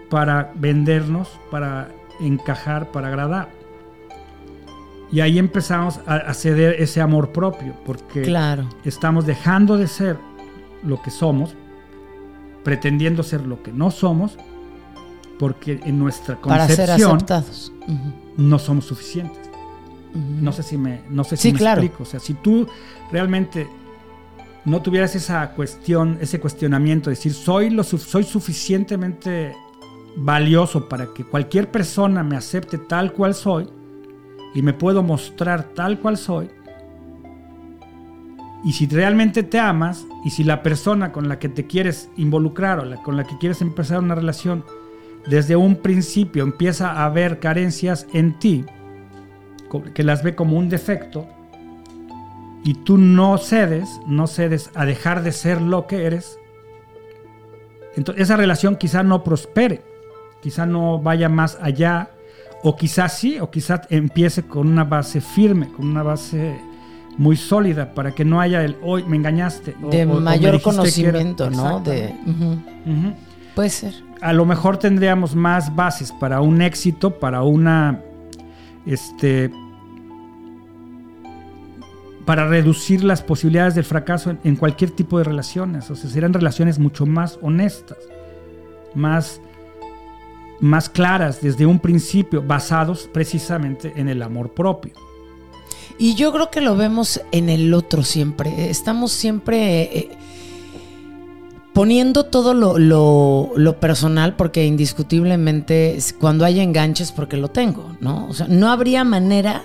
para 0.09 0.53
vendernos, 0.57 1.29
para 1.51 1.89
encajar, 2.21 2.91
para 2.91 3.09
agradar. 3.09 3.60
Y 5.13 5.21
ahí 5.21 5.39
empezamos 5.39 6.01
a, 6.07 6.33
ceder 6.35 6.81
ese 6.81 7.01
amor 7.01 7.33
propio, 7.33 7.75
porque 7.85 8.23
claro. 8.23 8.69
estamos 8.85 9.27
dejando 9.27 9.77
de 9.77 9.89
ser 9.89 10.17
lo 10.85 11.03
que 11.03 11.11
somos, 11.11 11.57
pretendiendo 12.63 13.23
ser 13.25 13.45
lo 13.45 13.61
que 13.63 13.73
no 13.73 13.91
somos, 13.91 14.39
porque 15.39 15.81
en 15.85 15.99
nuestra 15.99 16.37
concepción 16.37 16.77
para 16.77 16.77
ser 16.77 16.91
aceptados. 16.91 17.73
no 18.37 18.59
somos 18.59 18.85
suficientes. 18.85 19.51
No 20.15 20.53
sé 20.53 20.63
si 20.63 20.77
me, 20.77 21.03
no 21.09 21.25
sé 21.25 21.37
si 21.37 21.53
me 21.53 21.59
explico. 21.59 22.03
O 22.05 22.07
sea, 22.07 22.21
si 22.21 22.35
tú 22.35 22.69
realmente 23.11 23.67
no 24.65 24.81
tuvieras 24.81 25.17
esa 25.17 25.51
cuestión, 25.53 26.19
ese 26.21 26.39
cuestionamiento, 26.39 27.11
de 27.11 27.17
decir, 27.17 27.33
soy, 27.33 27.71
lo, 27.71 27.83
soy 27.83 28.23
suficientemente 28.23 29.57
valioso 30.17 30.89
para 30.89 31.07
que 31.13 31.25
cualquier 31.25 31.71
persona 31.71 32.23
me 32.23 32.37
acepte 32.37 32.79
tal 32.79 33.13
cual 33.13 33.35
soy 33.35 33.69
y 34.55 34.63
me 34.63 34.73
puedo 34.73 35.03
mostrar 35.03 35.65
tal 35.75 35.99
cual 36.01 36.17
soy. 36.17 36.51
Y 38.65 38.73
si 38.73 38.87
realmente 38.87 39.43
te 39.43 39.59
amas 39.59 40.05
y 40.25 40.31
si 40.31 40.45
la 40.45 40.63
persona 40.63 41.13
con 41.13 41.29
la 41.29 41.39
que 41.39 41.49
te 41.49 41.67
quieres 41.67 42.11
involucrar 42.17 42.79
o 42.79 43.03
con 43.03 43.17
la 43.17 43.25
que 43.25 43.39
quieres 43.39 43.63
empezar 43.63 44.01
una 44.01 44.15
relación 44.15 44.65
desde 45.27 45.57
un 45.57 45.77
principio 45.77 46.43
empieza 46.43 47.05
a 47.05 47.09
ver 47.11 47.41
carencias 47.41 48.07
en 48.13 48.39
ti, 48.39 48.65
que 49.95 50.03
las 50.03 50.23
ve 50.23 50.35
como 50.35 50.57
un 50.59 50.69
defecto, 50.69 51.27
y 52.65 52.75
tú 52.75 52.99
no 52.99 53.39
cedes, 53.39 53.89
no 54.07 54.27
cedes 54.27 54.71
a 54.75 54.85
dejar 54.85 55.23
de 55.23 55.33
ser 55.33 55.63
lo 55.63 55.87
que 55.87 56.05
eres, 56.05 56.39
entonces 57.97 58.25
esa 58.25 58.37
relación 58.37 58.77
quizá 58.77 59.03
no 59.03 59.25
prospere, 59.25 59.83
quizá 60.41 60.67
no 60.67 60.99
vaya 60.99 61.29
más 61.29 61.59
allá, 61.61 62.11
o 62.63 62.77
quizás 62.77 63.19
sí, 63.19 63.39
o 63.39 63.51
quizás 63.51 63.83
empiece 63.91 64.43
con 64.43 64.69
una 64.69 64.85
base 64.85 65.21
firme, 65.21 65.69
con 65.69 65.89
una 65.89 66.03
base 66.03 66.59
muy 67.19 67.37
sólida 67.37 67.93
para 67.93 68.13
que 68.13 68.25
no 68.25 68.41
haya 68.41 68.65
el 68.65 68.77
hoy 68.83 69.05
me 69.05 69.17
engañaste. 69.17 69.75
de 69.91 70.07
mayor 70.07 70.61
conocimiento, 70.63 71.51
¿no? 71.51 71.81
De, 71.81 72.15
Puede 73.55 73.71
ser. 73.71 73.95
A 74.21 74.33
lo 74.33 74.45
mejor 74.45 74.77
tendríamos 74.77 75.35
más 75.35 75.75
bases 75.75 76.13
para 76.13 76.41
un 76.41 76.63
éxito, 76.63 77.19
para 77.19 77.43
una 77.43 78.01
este, 78.87 79.51
para 82.25 82.47
reducir 82.47 83.03
las 83.03 83.23
posibilidades 83.23 83.75
del 83.75 83.85
fracaso 83.85 84.37
en, 84.45 84.57
cualquier 84.57 84.91
tipo 84.93 85.19
de 85.19 85.25
relaciones. 85.25 85.91
O 85.91 85.97
sea, 85.97 86.09
serán 86.09 86.33
relaciones 86.33 86.79
mucho 86.79 87.07
más 87.07 87.39
honestas, 87.43 87.99
más, 88.95 89.41
más 90.61 90.89
claras 90.89 91.41
desde 91.41 91.67
un 91.67 91.79
principio, 91.79 92.43
basados 92.43 93.09
precisamente 93.13 93.93
en 93.97 94.09
el 94.09 94.23
amor 94.23 94.53
propio. 94.53 94.93
Y 95.99 96.15
yo 96.15 96.33
creo 96.33 96.51
que 96.51 96.61
lo 96.61 96.77
vemos 96.77 97.21
en 97.31 97.51
el 97.51 97.75
otro 97.75 98.03
siempre. 98.03 98.71
Estamos 98.71 99.13
siempre 99.13 99.83
eh, 99.83 100.11
poniendo 101.73 102.25
todo 102.25 102.55
lo, 102.55 102.79
lo, 102.79 103.81
personal, 103.81 104.35
porque 104.35 104.65
indiscutiblemente 104.65 105.99
cuando 106.19 106.45
hay 106.45 106.61
enganches, 106.61 107.13
porque 107.13 107.37
lo 107.37 107.49
tengo, 107.49 107.97
¿no? 108.01 108.29
O 108.29 108.35
sea, 108.35 108.47
no 108.49 108.71
habría 108.71 109.05
manera 109.05 109.63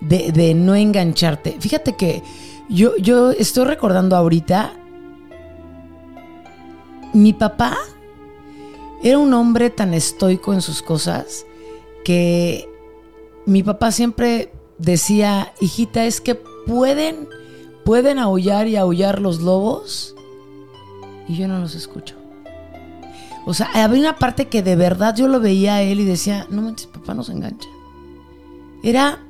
de, 0.00 0.54
no 0.54 0.74
engancharte. 0.74 1.56
Fíjate 1.60 1.94
que 1.94 2.22
yo, 2.68 2.96
yo 2.96 3.30
estoy 3.30 3.64
recordando 3.64 4.16
ahorita, 4.16 4.72
mi 7.14 7.32
papá 7.32 7.78
era 9.02 9.18
un 9.18 9.32
hombre 9.34 9.70
tan 9.70 9.94
estoico 9.94 10.52
en 10.52 10.62
sus 10.62 10.82
cosas 10.82 11.46
que 12.04 12.68
mi 13.46 13.62
papá 13.62 13.92
siempre 13.92 14.52
decía, 14.78 15.52
hijita, 15.60 16.04
es 16.04 16.20
que 16.20 16.34
pueden, 16.34 17.28
pueden 17.84 18.18
aullar 18.18 18.68
y 18.68 18.76
aullar 18.76 19.20
los 19.20 19.40
lobos 19.40 20.14
y 21.28 21.36
yo 21.36 21.48
no 21.48 21.58
los 21.58 21.74
escucho. 21.74 22.16
O 23.46 23.54
sea, 23.54 23.70
había 23.72 24.00
una 24.00 24.18
parte 24.18 24.48
que 24.48 24.62
de 24.62 24.76
verdad 24.76 25.16
yo 25.16 25.28
lo 25.28 25.40
veía 25.40 25.76
a 25.76 25.82
él 25.82 26.00
y 26.00 26.04
decía, 26.04 26.46
no 26.50 26.62
manches, 26.62 26.86
papá 26.86 27.14
no 27.14 27.24
se 27.24 27.32
engancha. 27.32 27.68
Era 28.82 29.20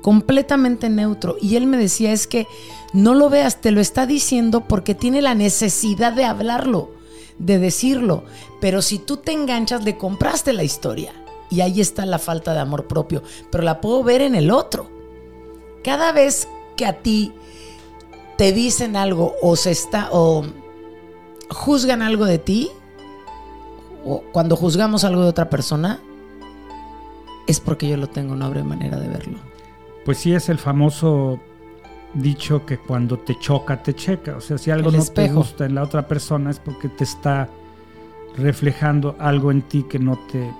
completamente 0.00 0.88
neutro. 0.88 1.36
Y 1.40 1.56
él 1.56 1.66
me 1.66 1.76
decía, 1.76 2.12
es 2.12 2.26
que 2.26 2.46
no 2.92 3.14
lo 3.14 3.28
veas, 3.30 3.60
te 3.60 3.70
lo 3.70 3.80
está 3.80 4.06
diciendo 4.06 4.62
porque 4.68 4.94
tiene 4.94 5.20
la 5.20 5.34
necesidad 5.34 6.12
de 6.12 6.24
hablarlo, 6.24 6.90
de 7.38 7.58
decirlo. 7.58 8.24
Pero 8.60 8.82
si 8.82 8.98
tú 8.98 9.16
te 9.16 9.32
enganchas, 9.32 9.84
le 9.84 9.96
compraste 9.96 10.52
la 10.52 10.64
historia. 10.64 11.12
Y 11.50 11.60
ahí 11.60 11.80
está 11.80 12.06
la 12.06 12.18
falta 12.18 12.54
de 12.54 12.60
amor 12.60 12.86
propio. 12.86 13.22
Pero 13.50 13.64
la 13.64 13.80
puedo 13.80 14.02
ver 14.02 14.22
en 14.22 14.34
el 14.34 14.50
otro. 14.50 14.88
Cada 15.82 16.12
vez 16.12 16.48
que 16.76 16.86
a 16.86 17.02
ti 17.02 17.32
te 18.36 18.52
dicen 18.52 18.96
algo 18.96 19.34
o 19.42 19.56
se 19.56 19.70
está 19.70 20.08
o 20.10 20.44
juzgan 21.50 22.02
algo 22.02 22.24
de 22.24 22.38
ti, 22.38 22.70
o 24.04 24.22
cuando 24.32 24.56
juzgamos 24.56 25.04
algo 25.04 25.22
de 25.22 25.28
otra 25.28 25.48
persona, 25.50 26.00
es 27.46 27.60
porque 27.60 27.88
yo 27.88 27.96
lo 27.96 28.08
tengo, 28.08 28.34
no 28.34 28.46
habrá 28.46 28.64
manera 28.64 28.98
de 28.98 29.08
verlo. 29.08 29.38
Pues 30.04 30.18
sí 30.18 30.34
es 30.34 30.48
el 30.48 30.58
famoso 30.58 31.40
dicho 32.14 32.64
que 32.64 32.78
cuando 32.78 33.18
te 33.18 33.38
choca, 33.38 33.82
te 33.82 33.94
checa. 33.94 34.36
O 34.36 34.40
sea, 34.40 34.58
si 34.58 34.70
algo 34.70 34.90
no 34.90 35.04
te 35.04 35.28
gusta 35.28 35.66
en 35.66 35.74
la 35.74 35.82
otra 35.82 36.06
persona 36.06 36.50
es 36.50 36.58
porque 36.58 36.88
te 36.88 37.04
está 37.04 37.48
reflejando 38.36 39.16
algo 39.18 39.50
en 39.50 39.62
ti 39.62 39.84
que 39.88 39.98
no 39.98 40.18
te, 40.30 40.50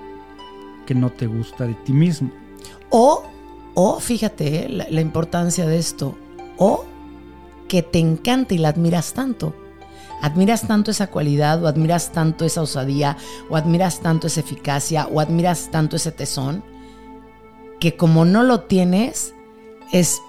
que 0.86 0.94
no 0.94 1.10
te 1.10 1.26
gusta 1.26 1.66
de 1.66 1.74
ti 1.74 1.92
mismo. 1.92 2.30
O, 2.90 3.24
o 3.74 4.00
fíjate 4.00 4.66
eh, 4.66 4.68
la, 4.68 4.86
la 4.88 5.00
importancia 5.00 5.66
de 5.66 5.78
esto, 5.78 6.16
o 6.56 6.84
que 7.68 7.82
te 7.82 7.98
encanta 7.98 8.54
y 8.54 8.58
la 8.58 8.68
admiras 8.68 9.14
tanto. 9.14 9.54
Admiras 10.22 10.66
tanto 10.66 10.90
esa 10.90 11.08
cualidad, 11.08 11.62
o 11.62 11.66
admiras 11.66 12.12
tanto 12.12 12.44
esa 12.44 12.62
osadía, 12.62 13.16
o 13.50 13.56
admiras 13.56 14.00
tanto 14.00 14.26
esa 14.26 14.40
eficacia, 14.40 15.06
o 15.06 15.20
admiras 15.20 15.70
tanto 15.70 15.96
ese 15.96 16.12
tesón, 16.12 16.64
que 17.80 17.96
como 17.96 18.24
no 18.24 18.42
lo 18.42 18.60
tienes, 18.60 19.34
es, 19.92 20.20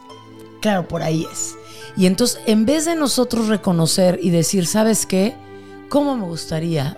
claro, 0.65 0.87
por 0.87 1.03
ahí 1.03 1.27
es. 1.31 1.55
Y 1.95 2.07
entonces, 2.07 2.41
en 2.47 2.65
vez 2.65 2.85
de 2.85 2.95
nosotros 2.95 3.49
reconocer 3.49 4.17
y 4.19 4.31
decir, 4.31 4.65
¿sabes 4.65 5.05
qué? 5.05 5.35
¿Cómo 5.89 6.17
me 6.17 6.25
gustaría 6.25 6.97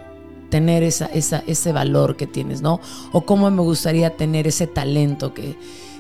tener 0.50 0.84
esa, 0.84 1.08
esa, 1.08 1.44
ese 1.48 1.74
valor 1.74 2.16
que 2.16 2.28
tienes, 2.28 2.62
¿no? 2.62 2.80
O 3.12 3.26
cómo 3.26 3.52
me 3.52 3.62
gustaría 3.62 4.16
tener 4.16 4.48
ese 4.48 4.68
talento 4.68 5.34
que, 5.34 5.58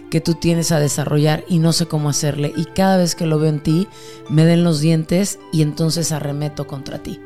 que 0.10 0.22
tú 0.22 0.36
tienes 0.36 0.72
a 0.72 0.80
desarrollar 0.80 1.44
y 1.50 1.60
no 1.60 1.74
sé 1.74 1.88
cómo 1.88 2.08
hacerle. 2.08 2.54
Y 2.56 2.64
cada 2.64 2.96
vez 2.96 3.16
que 3.16 3.26
lo 3.26 3.38
veo 3.38 3.50
en 3.50 3.60
ti, 3.60 3.90
me 4.30 4.46
den 4.46 4.64
los 4.64 4.80
dientes 4.80 5.38
y 5.52 5.62
entonces 5.62 6.14
arremeto 6.14 6.68
contra 6.68 7.04
ti. 7.04 7.20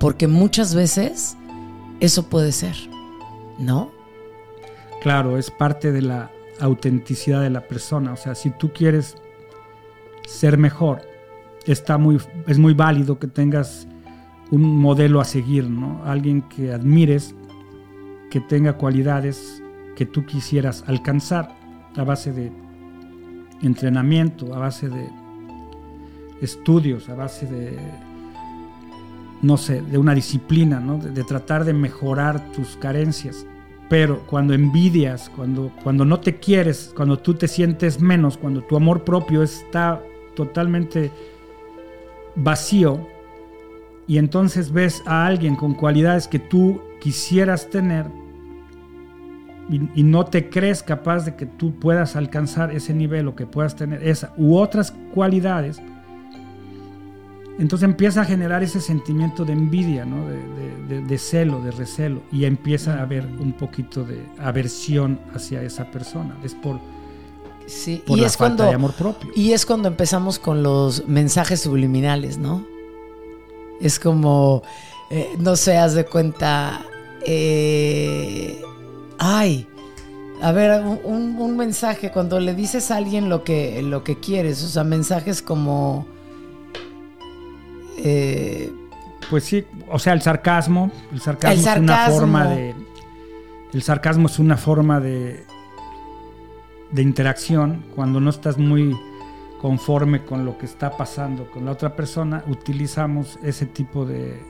Porque 0.00 0.26
muchas 0.26 0.74
veces 0.74 1.36
eso 2.00 2.22
puede 2.30 2.52
ser, 2.52 2.76
¿no? 3.58 3.92
Claro, 5.02 5.36
es 5.36 5.50
parte 5.50 5.92
de 5.92 6.00
la 6.00 6.30
autenticidad 6.60 7.42
de 7.42 7.50
la 7.50 7.68
persona. 7.68 8.14
O 8.14 8.16
sea, 8.16 8.34
si 8.34 8.48
tú 8.48 8.72
quieres 8.72 9.16
ser 10.26 10.58
mejor, 10.58 11.02
está 11.66 11.96
muy, 11.96 12.18
es 12.46 12.58
muy 12.58 12.74
válido 12.74 13.18
que 13.18 13.26
tengas 13.26 13.88
un 14.50 14.62
modelo 14.62 15.20
a 15.20 15.24
seguir, 15.24 15.68
¿no? 15.68 16.02
Alguien 16.04 16.42
que 16.42 16.72
admires, 16.72 17.34
que 18.30 18.40
tenga 18.40 18.74
cualidades 18.74 19.62
que 19.96 20.06
tú 20.06 20.26
quisieras 20.26 20.84
alcanzar. 20.86 21.54
a 21.96 22.04
base 22.04 22.30
de 22.30 22.52
entrenamiento, 23.62 24.54
a 24.54 24.58
base 24.58 24.90
de 24.90 25.08
estudios, 26.42 27.08
a 27.08 27.14
base 27.14 27.46
de, 27.46 27.78
no 29.40 29.56
sé, 29.56 29.80
de 29.80 29.96
una 29.96 30.14
disciplina, 30.14 30.78
¿no? 30.78 30.98
de, 30.98 31.24
tratar 31.24 31.64
de 31.64 31.72
mejorar 31.72 32.52
tus 32.52 32.76
carencias. 32.76 33.46
Pero 33.88 34.26
cuando 34.26 34.52
envidias, 34.52 35.30
cuando, 35.34 35.72
cuando 35.82 36.04
no 36.04 36.20
te 36.20 36.38
quieres, 36.38 36.92
cuando 36.94 37.18
tú 37.18 37.32
te 37.32 37.48
sientes 37.48 37.98
menos, 37.98 38.36
cuando 38.36 38.62
tu 38.62 38.76
amor 38.76 39.04
propio 39.04 39.42
está 39.42 40.02
totalmente 40.36 41.10
vacío, 42.36 43.08
y 44.06 44.18
entonces 44.18 44.70
ves 44.70 45.02
a 45.04 45.26
alguien 45.26 45.56
con 45.56 45.74
cualidades 45.74 46.28
que 46.28 46.38
tú 46.38 46.80
quisieras 47.00 47.68
tener, 47.70 48.06
y, 49.68 50.04
no 50.04 50.24
te 50.26 50.48
crees 50.48 50.84
capaz 50.84 51.24
de 51.24 51.34
que 51.34 51.44
tú 51.44 51.74
puedas 51.80 52.14
alcanzar 52.14 52.70
ese 52.70 52.94
nivel 52.94 53.26
o 53.26 53.34
que 53.34 53.46
puedas 53.46 53.74
tener 53.74 54.00
esa 54.06 54.32
u 54.36 54.54
otras 54.56 54.92
cualidades, 55.12 55.82
entonces 57.58 57.88
empieza 57.88 58.20
a 58.20 58.24
generar 58.24 58.62
ese 58.62 58.80
sentimiento 58.80 59.44
de 59.44 59.54
envidia, 59.54 60.06
de, 60.06 61.18
celo, 61.18 61.62
de 61.62 61.70
recelo, 61.70 62.22
y 62.30 62.44
empieza 62.44 62.98
a 62.98 63.02
haber 63.02 63.26
un 63.26 63.52
poquito 63.54 64.04
de 64.04 64.22
aversión 64.38 65.18
hacia 65.34 65.62
esa 65.62 65.90
persona. 65.90 66.36
Es 66.44 66.54
por, 66.54 66.78
sí. 67.66 68.02
y 68.06 68.24
es 68.24 68.36
cuando, 68.36 68.64
de 68.64 68.74
amor 68.74 68.92
propio. 68.92 69.30
Y 69.34 69.52
es 69.52 69.66
cuando 69.66 69.88
empezamos 69.88 70.38
con 70.38 70.62
los 70.62 71.06
mensajes 71.06 71.60
subliminales, 71.60 72.38
¿no? 72.38 72.64
Es 73.80 73.98
como, 73.98 74.62
eh, 75.10 75.34
no 75.38 75.56
se 75.56 75.76
haz 75.76 75.94
de 75.94 76.04
cuenta, 76.04 76.84
eh, 77.24 78.62
ay, 79.18 79.66
a 80.42 80.52
ver, 80.52 80.82
un, 81.04 81.56
mensaje, 81.56 82.10
cuando 82.10 82.40
le 82.40 82.54
dices 82.54 82.90
a 82.90 82.96
alguien 82.96 83.28
lo 83.28 83.42
que, 83.44 83.82
lo 83.82 84.04
que 84.04 84.18
quieres, 84.18 84.62
o 84.62 84.68
sea, 84.68 84.84
mensajes 84.84 85.42
como... 85.42 86.06
Eh, 87.98 88.72
pues 89.30 89.44
sí, 89.44 89.64
o 89.90 89.98
sea, 89.98 90.12
el 90.12 90.22
sarcasmo, 90.22 90.90
el 91.12 91.20
sarcasmo, 91.20 91.70
es 91.70 91.78
una 91.78 92.08
forma 92.08 92.46
de... 92.46 92.74
El 93.72 93.82
sarcasmo 93.82 94.28
es 94.28 94.38
una 94.38 94.56
forma 94.56 95.00
de, 95.00 95.44
de 96.96 97.02
interacción 97.02 97.84
cuando 97.94 98.20
no 98.20 98.30
estás 98.30 98.56
muy 98.56 98.96
conforme 99.60 100.24
con 100.24 100.46
lo 100.46 100.56
que 100.56 100.64
está 100.64 100.96
pasando 100.96 101.50
con 101.50 101.66
la 101.66 101.72
otra 101.72 101.94
persona, 101.94 102.42
utilizamos 102.48 103.38
ese 103.42 103.66
tipo 103.66 104.06
de, 104.06 104.40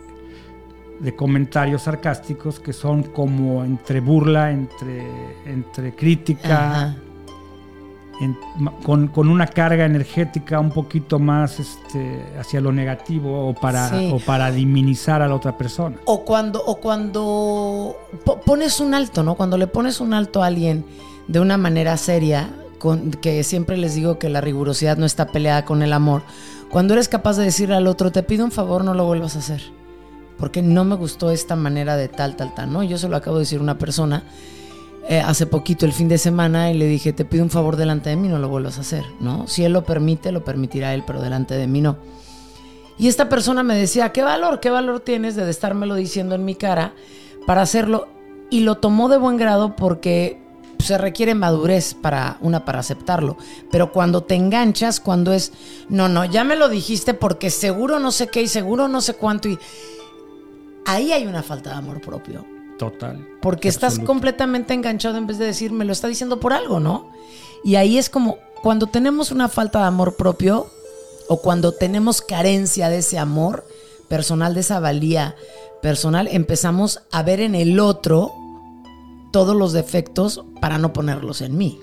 de 1.00 1.16
comentarios 1.16 1.82
sarcásticos 1.82 2.60
que 2.60 2.72
son 2.72 3.02
como 3.02 3.64
entre 3.64 4.00
burla, 4.00 4.52
entre, 4.52 5.04
entre 5.44 5.94
crítica, 5.94 6.96
con, 8.84 9.10
una 9.28 9.46
carga 9.46 9.84
energética 9.84 10.60
un 10.60 10.70
poquito 10.70 11.18
más 11.18 11.58
este, 11.58 12.24
hacia 12.38 12.60
lo 12.60 12.72
negativo 12.72 13.48
o 13.48 13.54
para, 13.54 13.90
o 14.12 14.20
para 14.20 14.52
diminizar 14.52 15.20
a 15.20 15.28
la 15.28 15.34
otra 15.34 15.58
persona. 15.58 15.96
O 16.04 16.24
cuando, 16.24 16.64
o 16.64 16.76
cuando 16.76 17.96
pones 18.44 18.80
un 18.80 18.94
alto, 18.94 19.22
¿no? 19.24 19.34
Cuando 19.34 19.58
le 19.58 19.66
pones 19.66 20.00
un 20.00 20.14
alto 20.14 20.42
a 20.42 20.46
alguien 20.46 20.84
de 21.28 21.40
una 21.40 21.56
manera 21.56 21.96
seria, 21.96 22.50
con, 22.78 23.10
que 23.10 23.42
siempre 23.44 23.76
les 23.76 23.94
digo 23.94 24.18
que 24.18 24.28
la 24.28 24.40
rigurosidad 24.40 24.96
no 24.96 25.06
está 25.06 25.26
peleada 25.26 25.64
con 25.64 25.82
el 25.82 25.92
amor, 25.92 26.22
cuando 26.70 26.94
eres 26.94 27.08
capaz 27.08 27.36
de 27.36 27.44
decirle 27.44 27.76
al 27.76 27.86
otro, 27.86 28.12
te 28.12 28.22
pido 28.22 28.44
un 28.44 28.52
favor, 28.52 28.84
no 28.84 28.94
lo 28.94 29.04
vuelvas 29.04 29.36
a 29.36 29.40
hacer 29.40 29.62
porque 30.38 30.62
no 30.62 30.84
me 30.84 30.96
gustó 30.96 31.30
esta 31.30 31.56
manera 31.56 31.96
de 31.96 32.08
tal, 32.08 32.36
tal, 32.36 32.54
tal, 32.54 32.72
¿no? 32.72 32.82
Yo 32.82 32.98
se 32.98 33.08
lo 33.08 33.16
acabo 33.16 33.36
de 33.36 33.42
decir 33.42 33.58
a 33.58 33.62
una 33.62 33.78
persona 33.78 34.24
eh, 35.08 35.20
hace 35.20 35.46
poquito, 35.46 35.86
el 35.86 35.92
fin 35.92 36.08
de 36.08 36.18
semana, 36.18 36.70
y 36.70 36.74
le 36.74 36.86
dije, 36.86 37.12
te 37.12 37.24
pido 37.24 37.44
un 37.44 37.50
favor 37.50 37.76
delante 37.76 38.10
de 38.10 38.16
mí, 38.16 38.28
no 38.28 38.38
lo 38.38 38.48
vuelvas 38.48 38.78
a 38.78 38.82
hacer, 38.82 39.04
¿no? 39.20 39.46
Si 39.46 39.64
él 39.64 39.72
lo 39.72 39.84
permite, 39.84 40.32
lo 40.32 40.44
permitirá 40.44 40.94
él, 40.94 41.04
pero 41.06 41.22
delante 41.22 41.54
de 41.54 41.66
mí 41.66 41.80
no. 41.80 41.96
Y 42.98 43.08
esta 43.08 43.28
persona 43.28 43.62
me 43.62 43.76
decía, 43.76 44.10
¿qué 44.10 44.22
valor, 44.22 44.60
qué 44.60 44.70
valor 44.70 45.00
tienes 45.00 45.36
de 45.36 45.48
estármelo 45.48 45.94
diciendo 45.94 46.34
en 46.34 46.44
mi 46.44 46.54
cara 46.54 46.94
para 47.46 47.62
hacerlo? 47.62 48.08
Y 48.50 48.60
lo 48.60 48.76
tomó 48.76 49.08
de 49.08 49.18
buen 49.18 49.36
grado 49.36 49.76
porque 49.76 50.42
se 50.86 50.98
requiere 50.98 51.34
madurez 51.34 51.94
para 51.94 52.38
una 52.40 52.64
para 52.64 52.80
aceptarlo, 52.80 53.36
pero 53.70 53.92
cuando 53.92 54.22
te 54.22 54.34
enganchas, 54.34 55.00
cuando 55.00 55.32
es 55.32 55.52
no, 55.88 56.08
no, 56.08 56.24
ya 56.24 56.44
me 56.44 56.56
lo 56.56 56.68
dijiste 56.68 57.14
porque 57.14 57.50
seguro 57.50 57.98
no 57.98 58.12
sé 58.12 58.28
qué 58.28 58.42
y 58.42 58.48
seguro 58.48 58.88
no 58.88 59.00
sé 59.00 59.14
cuánto 59.14 59.48
y 59.48 59.58
ahí 60.86 61.12
hay 61.12 61.26
una 61.26 61.42
falta 61.42 61.70
de 61.70 61.76
amor 61.76 62.00
propio. 62.00 62.44
Total. 62.78 63.26
Porque 63.40 63.68
estás 63.68 63.98
completamente 63.98 64.74
enganchado 64.74 65.16
en 65.16 65.26
vez 65.26 65.38
de 65.38 65.46
decir, 65.46 65.72
me 65.72 65.84
lo 65.84 65.92
está 65.92 66.08
diciendo 66.08 66.40
por 66.40 66.52
algo, 66.52 66.78
¿no? 66.78 67.10
Y 67.64 67.76
ahí 67.76 67.96
es 67.96 68.10
como 68.10 68.38
cuando 68.62 68.86
tenemos 68.86 69.30
una 69.30 69.48
falta 69.48 69.80
de 69.80 69.86
amor 69.86 70.16
propio 70.16 70.66
o 71.28 71.40
cuando 71.40 71.72
tenemos 71.72 72.20
carencia 72.20 72.88
de 72.88 72.98
ese 72.98 73.18
amor 73.18 73.66
personal, 74.08 74.54
de 74.54 74.60
esa 74.60 74.78
valía 74.78 75.36
personal, 75.82 76.28
empezamos 76.30 77.02
a 77.10 77.22
ver 77.22 77.40
en 77.40 77.54
el 77.54 77.80
otro 77.80 78.32
todos 79.36 79.54
los 79.54 79.74
defectos 79.74 80.42
para 80.62 80.78
no 80.78 80.94
ponerlos 80.94 81.42
en 81.42 81.58
mí. 81.58 81.78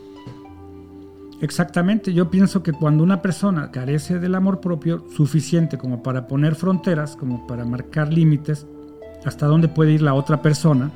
Exactamente, 1.40 2.12
yo 2.12 2.32
pienso 2.32 2.64
que 2.64 2.74
cuando 2.74 3.04
una 3.04 3.22
persona 3.22 3.70
carece 3.70 4.18
del 4.18 4.34
amor 4.34 4.60
propio 4.60 5.06
suficiente 5.16 5.78
como 5.78 6.02
para 6.02 6.26
poner 6.28 6.56
fronteras, 6.56 7.16
como 7.16 7.46
para 7.46 7.64
marcar 7.64 8.12
límites, 8.12 8.66
hasta 9.24 9.46
dónde 9.46 9.68
puede 9.68 9.92
ir 9.92 10.02
la 10.02 10.16
otra 10.16 10.42
persona, 10.42 10.90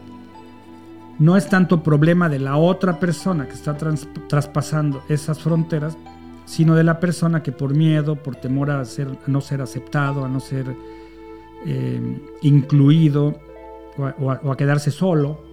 no 1.20 1.38
es 1.38 1.48
tanto 1.48 1.84
problema 1.84 2.28
de 2.28 2.39
la 2.39 2.58
otra 2.58 3.00
persona 3.00 3.48
que 3.48 3.54
está 3.54 3.78
traspasando 4.28 5.04
esas 5.10 5.38
fronteras, 5.38 5.96
sino 6.46 6.74
de 6.74 6.84
la 6.84 7.00
persona 7.00 7.43
que 7.43 7.52
por 7.52 7.76
miedo, 7.76 8.15
por 8.15 8.36
temor 8.36 8.72
a, 8.72 8.82
no 9.28 9.41
ser 9.41 9.62
aceptado, 9.62 10.26
a 10.26 10.28
no 10.28 10.39
ser 10.39 10.76
eh, 11.67 12.20
incluido 12.41 13.36
o 14.20 14.32
a, 14.32 14.58
quedarse 14.58 14.89
solo, 14.89 15.46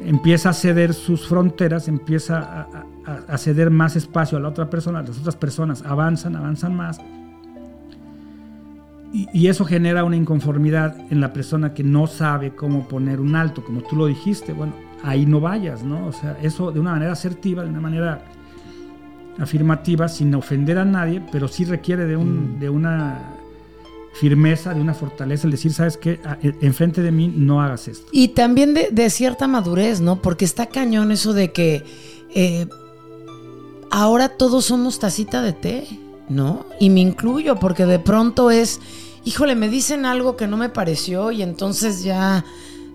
empieza 0.00 0.50
a 0.50 0.52
ceder 0.52 0.94
sus 0.94 1.26
fronteras, 1.26 1.88
empieza 1.88 2.66
a 3.28 3.38
ceder 3.38 3.70
más 3.70 3.96
espacio 3.96 4.38
a 4.38 4.40
la 4.40 4.48
otra 4.48 4.68
persona, 4.68 5.02
las 5.02 5.18
otras 5.18 5.36
personas 5.36 5.82
avanzan, 5.82 6.36
avanzan 6.36 6.74
más 6.74 7.00
y, 9.32 9.46
eso 9.46 9.64
genera 9.64 10.04
una 10.04 10.16
inconformidad 10.16 10.96
en 11.10 11.20
la 11.20 11.32
persona 11.32 11.72
que 11.72 11.82
no 11.82 12.06
sabe 12.06 12.54
cómo 12.54 12.86
poner 12.88 13.20
un 13.20 13.36
alto, 13.36 13.64
como 13.64 13.80
tú 13.82 13.96
lo 13.96 14.06
dijiste, 14.06 14.52
bueno, 14.52 14.74
ahí 15.02 15.26
no 15.26 15.40
vayas, 15.40 15.82
¿no? 15.82 16.06
O 16.06 16.12
sea, 16.12 16.36
eso 16.42 16.72
de 16.72 16.80
una 16.80 16.92
manera 16.92 17.12
asertiva, 17.12 17.62
de 17.62 17.70
una 17.70 17.80
manera 17.80 18.22
afirmativa, 19.38 20.08
sin 20.08 20.34
ofender 20.34 20.78
a 20.78 20.84
nadie, 20.84 21.22
pero 21.32 21.48
sí 21.48 21.64
requiere 21.64 22.04
de, 22.04 22.16
un, 22.16 22.56
mm. 22.56 22.58
de 22.58 22.70
una 22.70 23.18
firmeza, 24.20 24.74
de 24.74 24.80
una 24.80 24.94
fortaleza, 24.94 25.46
el 25.46 25.52
decir, 25.52 25.72
sabes 25.72 25.96
qué, 25.96 26.20
e, 26.42 26.54
enfrente 26.60 27.02
de 27.02 27.12
mí 27.12 27.32
no 27.34 27.62
hagas 27.62 27.88
esto. 27.88 28.06
Y 28.12 28.28
también 28.28 28.74
de, 28.74 29.10
cierta 29.10 29.46
madurez, 29.46 30.00
¿no? 30.00 30.22
Porque 30.22 30.44
está 30.44 30.66
cañón 30.66 31.12
eso 31.12 31.32
de 31.32 31.52
que 31.52 31.84
eh, 32.34 32.66
ahora 33.90 34.30
todos 34.30 34.64
somos 34.64 34.98
tacita 34.98 35.42
de 35.42 35.52
té. 35.52 35.86
¿no? 36.28 36.66
Y 36.80 36.90
me 36.90 37.00
incluyo 37.00 37.56
porque 37.56 37.86
de 37.86 37.98
pronto 37.98 38.50
es, 38.50 38.80
híjole, 39.24 39.54
me 39.54 39.68
dicen 39.68 40.04
algo 40.04 40.36
que 40.36 40.46
no 40.46 40.56
me 40.56 40.68
pareció 40.68 41.30
y 41.30 41.42
entonces 41.42 42.02
ya 42.02 42.44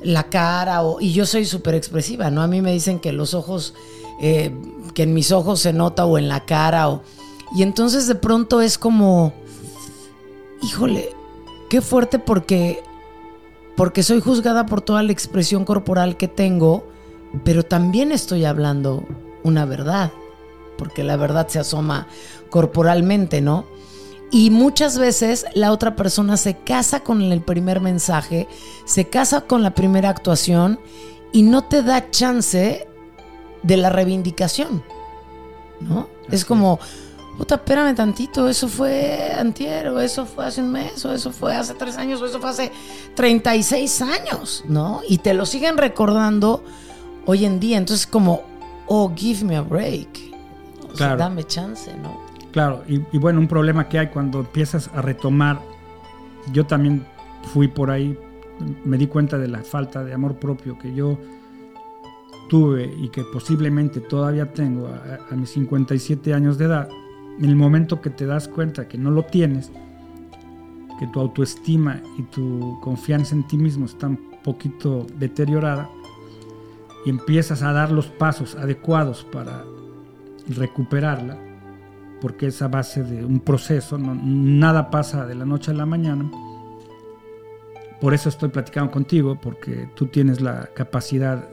la 0.04 0.24
cara 0.24 0.82
o, 0.84 1.00
y 1.00 1.14
yo 1.14 1.26
soy 1.26 1.46
súper 1.46 1.76
expresiva, 1.76 2.32
¿no? 2.32 2.42
A 2.42 2.48
mí 2.48 2.62
me 2.62 2.74
dicen 2.74 3.00
que 3.00 3.12
los 3.12 3.34
ojos, 3.34 3.74
eh, 4.22 4.54
que 4.94 5.04
en 5.04 5.14
mis 5.14 5.32
ojos 5.32 5.60
se 5.60 5.74
nota 5.74 6.06
o 6.06 6.18
en 6.18 6.28
la 6.28 6.46
cara 6.46 6.90
o... 6.90 7.04
Y 7.56 7.64
entonces 7.64 8.08
de 8.08 8.16
pronto 8.16 8.62
es 8.62 8.78
como, 8.78 9.34
híjole, 10.62 11.10
qué 11.70 11.82
fuerte 11.82 12.20
porque, 12.20 12.84
porque 13.76 14.04
soy 14.04 14.22
juzgada 14.22 14.66
por 14.66 14.82
toda 14.82 15.04
la 15.04 15.12
expresión 15.12 15.66
corporal 15.66 16.18
que 16.18 16.28
tengo, 16.28 16.88
pero 17.44 17.64
también 17.64 18.12
estoy 18.12 18.46
hablando 18.46 19.06
una 19.44 19.66
verdad 19.66 20.12
porque 20.82 21.04
la 21.04 21.16
verdad 21.16 21.48
se 21.48 21.60
asoma 21.60 22.08
corporalmente, 22.50 23.40
¿no? 23.40 23.66
Y 24.32 24.50
muchas 24.50 24.98
veces 24.98 25.46
la 25.54 25.72
otra 25.72 25.96
persona 25.96 26.38
se 26.38 26.56
casa 26.58 27.02
con 27.02 27.22
el 27.22 27.42
primer 27.42 27.82
mensaje, 27.82 28.48
se 28.86 29.08
casa 29.08 29.42
con 29.42 29.62
la 29.62 29.76
primera 29.76 30.10
actuación 30.10 30.80
y 31.32 31.44
no 31.44 31.66
te 31.66 31.84
da 31.84 32.10
chance 32.10 32.88
de 33.62 33.78
la 33.78 33.92
reivindicación, 33.92 34.84
¿no? 35.82 36.08
es 36.32 36.46
como, 36.46 36.80
puta, 37.42 37.56
espérame 37.56 37.96
tantito, 37.96 38.48
eso 38.48 38.68
fue 38.68 39.34
antier, 39.36 39.88
o 39.88 40.00
eso 40.00 40.28
fue 40.28 40.46
hace 40.46 40.62
un 40.62 40.72
mes, 40.72 41.04
o 41.06 41.12
eso 41.12 41.32
fue 41.32 41.56
hace 41.56 41.74
tres 41.74 41.98
años, 41.98 42.22
o 42.22 42.28
eso 42.28 42.40
fue 42.40 42.52
hace 42.52 42.72
36 43.16 44.02
años, 44.04 44.64
¿no? 44.68 45.02
Y 45.10 45.18
te 45.18 45.34
lo 45.34 45.48
siguen 45.48 45.76
recordando 45.76 46.64
hoy 47.26 47.46
en 47.46 47.60
día. 47.60 47.80
Entonces, 47.80 48.06
como, 48.06 48.44
oh, 48.86 49.12
give 49.16 49.44
me 49.44 49.56
a 49.56 49.62
break 49.62 50.20
dame 51.00 51.44
chance, 51.44 51.92
¿no? 51.98 52.22
Claro, 52.52 52.84
y, 52.88 53.18
bueno, 53.18 53.40
un 53.40 53.48
problema 53.48 53.90
que 53.90 53.98
hay 53.98 54.08
cuando 54.10 54.42
empiezas 54.42 54.92
a 54.94 55.02
retomar, 55.02 55.60
yo 56.54 56.68
también 56.68 57.08
fui 57.54 57.68
por 57.68 57.90
ahí, 57.90 58.16
me 58.86 59.00
di 59.00 59.08
cuenta 59.08 59.40
de 59.40 59.48
la 59.48 59.64
falta 59.64 60.04
de 60.04 60.14
amor 60.14 60.36
propio 60.36 60.78
que 60.78 60.94
yo 60.94 61.18
tuve 62.50 62.94
y 63.00 63.10
que 63.10 63.24
posiblemente 63.24 64.00
todavía 64.00 64.54
tengo 64.54 64.90
a, 64.90 65.34
a, 65.34 65.36
mis 65.36 65.50
57 65.50 66.36
años 66.36 66.60
de 66.60 66.66
edad, 66.66 66.90
en 67.40 67.46
el 67.46 67.56
momento 67.56 68.02
que 68.02 68.10
te 68.10 68.26
das 68.26 68.48
cuenta 68.48 68.88
que 68.88 68.98
no 68.98 69.12
lo 69.12 69.24
tienes, 69.24 69.72
que 71.00 71.08
tu 71.08 71.20
autoestima 71.20 72.02
y 72.18 72.24
tu 72.24 72.80
confianza 72.82 73.36
en 73.36 73.48
ti 73.48 73.58
mismo 73.58 73.86
están 73.86 74.12
un 74.12 74.44
poquito 74.44 75.08
deteriorada 75.18 75.90
y 77.06 77.10
empiezas 77.10 77.64
a 77.64 77.74
dar 77.74 77.92
los 77.92 78.08
pasos 78.08 78.56
adecuados 78.56 79.24
para 79.32 79.64
recuperarla, 80.48 81.38
porque 82.22 82.48
es 82.48 82.62
a 82.62 82.68
base 82.68 83.04
de 83.04 83.26
un 83.26 83.40
proceso, 83.40 83.98
nada 83.98 84.92
pasa 84.92 85.26
de 85.26 85.36
la 85.36 85.46
noche 85.46 85.72
a 85.72 85.74
la 85.74 85.86
mañana. 85.86 86.30
Por 88.00 88.14
eso 88.14 88.30
estoy 88.30 88.50
platicando 88.50 88.92
contigo, 88.92 89.40
porque 89.42 89.90
tú 89.96 90.08
tienes 90.08 90.42
la 90.42 90.70
capacidad 90.76 91.48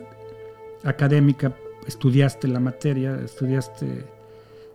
académica, 0.85 1.55
estudiaste 1.87 2.49
la 2.49 2.61
materia, 2.61 3.19
estudiaste 3.25 4.18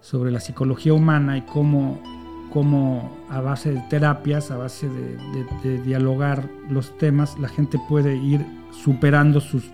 sobre 0.04 0.32
la 0.32 0.42
psicología 0.42 0.94
humana 0.94 1.38
y 1.38 1.42
cómo, 1.44 1.98
cómo 2.52 3.10
a 3.30 3.40
base 3.40 3.72
de 3.72 3.80
terapias, 3.90 4.52
a 4.52 4.58
base 4.58 4.90
de, 4.90 5.78
dialogar 5.80 6.50
los 6.70 6.98
temas, 6.98 7.40
la 7.40 7.48
gente 7.48 7.80
puede 7.88 8.18
ir 8.18 8.46
superando 8.72 9.40
sus 9.40 9.72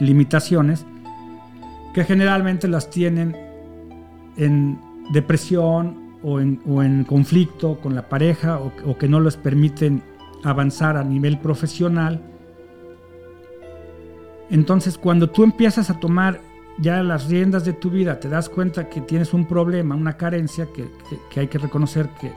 limitaciones 0.00 0.84
que 1.94 2.04
generalmente 2.04 2.68
las 2.68 2.90
tienen 2.90 3.34
en 4.36 4.78
depresión 5.12 6.12
o 6.22 6.38
en, 6.38 6.60
o 6.66 6.82
en 6.82 7.04
conflicto 7.04 7.80
con 7.80 7.94
la 7.94 8.10
pareja 8.10 8.60
o, 8.60 8.98
que 8.98 9.08
no 9.08 9.18
les 9.18 9.38
permiten 9.38 10.02
avanzar 10.44 10.98
a 10.98 11.04
nivel 11.04 11.38
profesional. 11.38 12.20
Entonces 14.50 14.98
cuando 14.98 15.30
tú 15.30 15.42
empiezas 15.42 15.88
a 15.88 15.98
tomar 15.98 16.51
ya 16.82 17.02
las 17.02 17.28
riendas 17.28 17.64
de 17.64 17.72
tu 17.72 17.90
vida, 17.90 18.18
te 18.18 18.28
das 18.28 18.48
cuenta 18.48 18.88
que 18.88 19.00
tienes 19.00 19.32
un 19.32 19.46
problema, 19.46 19.94
una 19.94 20.16
carencia, 20.16 20.66
que, 20.72 20.90
hay 21.40 21.46
que 21.46 21.58
reconocer 21.58 22.10
que 22.20 22.32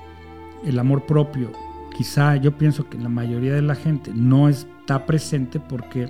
el 0.63 0.77
amor 0.77 1.05
propio, 1.05 1.51
quizá 1.97 2.35
yo 2.35 2.55
pienso 2.55 2.87
que 2.87 2.97
la 2.97 3.09
mayoría 3.09 3.55
de 3.55 3.63
la 3.63 3.75
gente 3.75 4.11
no 4.13 4.47
está 4.47 5.05
presente 5.05 5.59
porque 5.59 6.09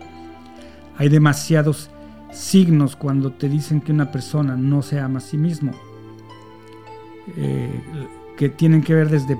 hay 0.97 1.09
demasiados 1.09 1.89
signos 2.31 2.97
cuando 2.97 3.31
te 3.31 3.47
dicen 3.47 3.79
que 3.79 3.93
una 3.93 4.11
persona 4.11 4.57
no 4.57 4.81
se 4.81 4.99
ama 4.99 5.19
a 5.19 5.21
sí 5.21 5.37
mismo, 5.37 5.71
eh, 7.37 7.69
que 8.37 8.49
tienen 8.49 8.83
que 8.83 8.93
ver 8.93 9.09
desde 9.09 9.39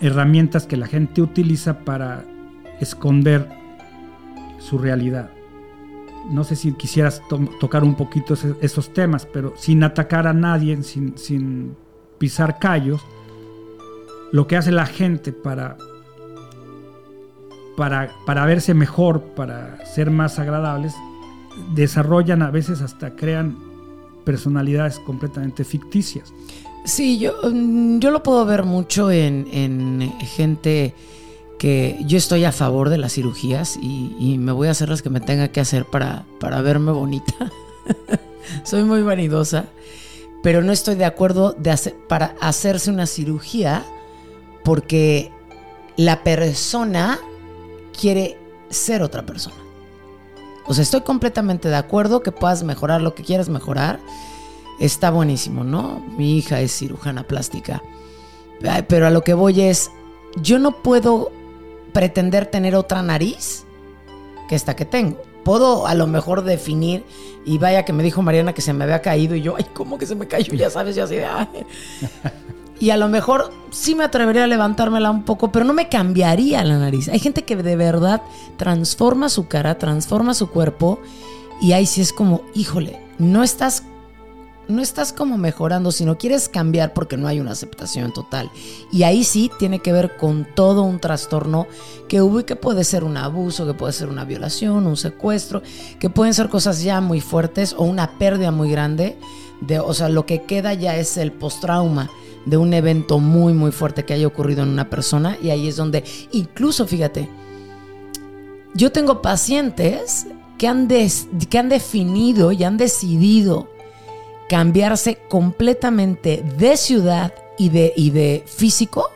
herramientas 0.00 0.66
que 0.66 0.76
la 0.76 0.88
gente 0.88 1.22
utiliza 1.22 1.84
para 1.84 2.24
esconder 2.80 3.48
su 4.58 4.78
realidad. 4.78 5.30
No 6.30 6.44
sé 6.44 6.56
si 6.56 6.72
quisieras 6.72 7.22
to 7.28 7.38
tocar 7.60 7.84
un 7.84 7.94
poquito 7.94 8.34
esos 8.60 8.92
temas, 8.92 9.26
pero 9.26 9.54
sin 9.56 9.82
atacar 9.82 10.26
a 10.26 10.32
nadie, 10.32 10.82
sin, 10.82 11.16
sin 11.18 11.76
pisar 12.18 12.58
callos, 12.58 13.02
lo 14.30 14.46
que 14.46 14.56
hace 14.56 14.72
la 14.72 14.86
gente 14.86 15.32
para, 15.32 15.76
para, 17.76 18.10
para 18.24 18.46
verse 18.46 18.74
mejor, 18.74 19.20
para 19.34 19.84
ser 19.84 20.10
más 20.10 20.38
agradables, 20.38 20.94
desarrollan 21.74 22.42
a 22.42 22.50
veces 22.50 22.80
hasta 22.80 23.14
crean 23.14 23.56
personalidades 24.24 24.98
completamente 25.00 25.64
ficticias. 25.64 26.32
Sí, 26.84 27.18
yo, 27.18 27.34
yo 27.98 28.10
lo 28.10 28.22
puedo 28.22 28.44
ver 28.44 28.64
mucho 28.64 29.10
en, 29.10 29.46
en, 29.52 30.12
gente 30.20 30.94
que 31.62 31.96
yo 32.00 32.18
estoy 32.18 32.44
a 32.44 32.50
favor 32.50 32.88
de 32.88 32.98
las 32.98 33.12
cirugías 33.12 33.78
y, 33.80 34.36
me 34.36 34.50
voy 34.50 34.66
a 34.66 34.72
hacer 34.72 34.88
las 34.88 35.00
que 35.00 35.10
me 35.10 35.20
tenga 35.20 35.46
que 35.46 35.60
hacer 35.60 35.84
para, 35.84 36.24
para 36.40 36.60
verme 36.60 36.90
bonita. 36.90 37.52
Soy 38.64 38.82
muy 38.82 39.02
vanidosa, 39.02 39.66
pero 40.42 40.60
no 40.62 40.72
estoy 40.72 40.96
de 40.96 41.04
acuerdo 41.04 41.52
de 41.52 41.70
hacer, 41.70 41.94
para 42.08 42.34
hacerse 42.40 42.90
una 42.90 43.06
cirugía 43.06 43.84
porque 44.64 45.30
la 45.96 46.24
persona 46.24 47.20
quiere 47.96 48.36
ser 48.68 49.04
otra 49.04 49.24
persona. 49.24 49.62
O 50.66 50.74
sea, 50.74 50.82
estoy 50.82 51.02
completamente 51.02 51.68
de 51.68 51.76
acuerdo 51.76 52.24
que 52.24 52.32
puedas 52.32 52.64
mejorar 52.64 53.02
lo 53.02 53.14
que 53.14 53.22
quieras 53.22 53.48
mejorar. 53.48 54.00
Está 54.80 55.12
buenísimo, 55.12 55.62
¿no? 55.62 56.04
Mi 56.18 56.38
hija 56.38 56.60
es 56.60 56.76
cirujana 56.76 57.22
plástica. 57.22 57.84
Pero 58.88 59.06
a 59.06 59.10
lo 59.10 59.22
que 59.22 59.34
voy 59.34 59.60
es, 59.60 59.92
yo 60.42 60.58
no 60.58 60.82
puedo 60.82 61.30
pretender 61.92 62.46
tener 62.46 62.74
otra 62.74 63.02
nariz 63.02 63.64
que 64.48 64.54
esta 64.54 64.76
que 64.76 64.84
tengo. 64.84 65.22
Puedo 65.44 65.86
a 65.86 65.94
lo 65.94 66.06
mejor 66.06 66.44
definir, 66.44 67.04
y 67.44 67.58
vaya 67.58 67.84
que 67.84 67.92
me 67.92 68.02
dijo 68.02 68.22
Mariana 68.22 68.52
que 68.52 68.62
se 68.62 68.72
me 68.72 68.84
había 68.84 69.02
caído, 69.02 69.34
y 69.34 69.42
yo, 69.42 69.56
ay, 69.56 69.66
¿cómo 69.72 69.98
que 69.98 70.06
se 70.06 70.14
me 70.14 70.26
cayó? 70.26 70.52
Ya 70.56 70.70
sabes, 70.70 70.94
yo 70.96 71.04
así 71.04 71.16
de. 71.16 71.26
Y 72.78 72.90
a 72.90 72.96
lo 72.96 73.08
mejor 73.08 73.52
sí 73.70 73.94
me 73.94 74.04
atrevería 74.04 74.44
a 74.44 74.46
levantármela 74.48 75.10
un 75.10 75.24
poco, 75.24 75.52
pero 75.52 75.64
no 75.64 75.72
me 75.72 75.88
cambiaría 75.88 76.64
la 76.64 76.78
nariz. 76.78 77.08
Hay 77.08 77.18
gente 77.18 77.44
que 77.44 77.56
de 77.56 77.76
verdad 77.76 78.22
transforma 78.56 79.28
su 79.28 79.46
cara, 79.46 79.78
transforma 79.78 80.34
su 80.34 80.50
cuerpo, 80.50 81.00
y 81.60 81.72
ahí 81.72 81.86
sí 81.86 82.00
es 82.00 82.12
como, 82.12 82.42
híjole, 82.54 83.00
no 83.18 83.42
estás 83.42 83.84
no 84.72 84.82
estás 84.82 85.12
como 85.12 85.38
mejorando, 85.38 85.92
sino 85.92 86.18
quieres 86.18 86.48
cambiar 86.48 86.92
porque 86.94 87.16
no 87.16 87.28
hay 87.28 87.40
una 87.40 87.52
aceptación 87.52 88.12
total. 88.12 88.50
Y 88.90 89.04
ahí 89.04 89.24
sí 89.24 89.50
tiene 89.58 89.78
que 89.78 89.92
ver 89.92 90.16
con 90.16 90.46
todo 90.54 90.82
un 90.82 90.98
trastorno 90.98 91.66
que 92.08 92.22
hubo 92.22 92.40
y 92.40 92.44
que 92.44 92.56
puede 92.56 92.84
ser 92.84 93.04
un 93.04 93.16
abuso, 93.16 93.66
que 93.66 93.74
puede 93.74 93.92
ser 93.92 94.08
una 94.08 94.24
violación, 94.24 94.86
un 94.86 94.96
secuestro, 94.96 95.62
que 95.98 96.10
pueden 96.10 96.34
ser 96.34 96.48
cosas 96.48 96.82
ya 96.82 97.00
muy 97.00 97.20
fuertes 97.20 97.74
o 97.78 97.84
una 97.84 98.18
pérdida 98.18 98.50
muy 98.50 98.70
grande. 98.70 99.16
De, 99.60 99.78
o 99.78 99.94
sea, 99.94 100.08
lo 100.08 100.26
que 100.26 100.42
queda 100.42 100.74
ya 100.74 100.96
es 100.96 101.16
el 101.16 101.30
postrauma 101.30 102.10
de 102.46 102.56
un 102.56 102.74
evento 102.74 103.18
muy, 103.18 103.52
muy 103.52 103.70
fuerte 103.70 104.04
que 104.04 104.14
haya 104.14 104.26
ocurrido 104.26 104.62
en 104.62 104.68
una 104.68 104.90
persona. 104.90 105.36
Y 105.42 105.50
ahí 105.50 105.68
es 105.68 105.76
donde, 105.76 106.04
incluso, 106.32 106.86
fíjate, 106.86 107.28
yo 108.74 108.90
tengo 108.90 109.22
pacientes 109.22 110.26
que 110.58 110.68
han, 110.68 110.88
des, 110.88 111.28
que 111.50 111.58
han 111.58 111.68
definido 111.68 112.52
y 112.52 112.64
han 112.64 112.76
decidido 112.76 113.68
cambiarse 114.52 115.16
completamente 115.30 116.44
de 116.58 116.76
ciudad 116.76 117.32
y 117.56 117.70
de, 117.70 117.94
y 117.96 118.10
de 118.10 118.44
físico, 118.44 119.08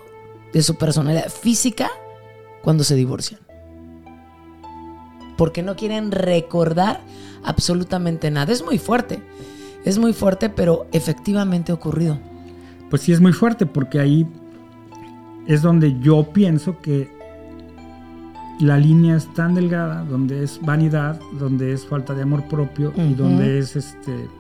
de 0.55 0.63
su 0.63 0.77
personalidad 0.77 1.29
física, 1.29 1.91
cuando 2.63 2.85
se 2.85 2.95
divorcian. 2.95 3.39
Porque 5.37 5.63
no 5.63 5.77
quieren 5.77 6.11
recordar 6.11 7.03
absolutamente 7.45 8.31
nada. 8.31 8.51
Es 8.51 8.65
muy 8.65 8.79
fuerte, 8.79 9.23
es 9.85 9.99
muy 9.99 10.15
fuerte, 10.15 10.49
pero 10.49 10.87
efectivamente 10.93 11.71
ha 11.71 11.75
ocurrido. 11.75 12.19
Pues 12.89 13.03
sí 13.03 13.13
es 13.13 13.21
muy 13.21 13.35
fuerte 13.35 13.67
porque 13.67 14.01
ahí 14.01 14.27
es 15.47 15.61
donde 15.61 16.01
yo 16.01 16.33
pienso 16.33 16.81
que 16.81 17.11
la 18.59 18.79
línea 18.79 19.17
es 19.17 19.31
tan 19.35 19.55
delgada, 19.55 20.03
donde 20.03 20.43
es 20.43 20.59
vanidad, 20.63 21.21
donde 21.39 21.75
es 21.75 21.85
falta 21.85 22.15
de 22.15 22.23
amor 22.23 22.49
propio 22.49 22.89
uh 22.89 22.93
-huh. 22.99 23.11
y 23.11 23.15
donde 23.15 23.59
es 23.59 23.77
este 23.77 24.31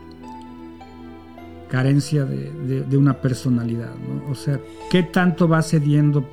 carencia 1.69 2.25
de, 2.25 2.51
de, 2.51 2.83
de 2.83 2.97
una 2.97 3.21
personalidad. 3.21 3.93
¿no? 3.95 4.31
O 4.31 4.35
sea, 4.35 4.61
¿qué 4.91 5.03
tanto 5.03 5.49
vas 5.49 5.69
cediendo 5.71 6.29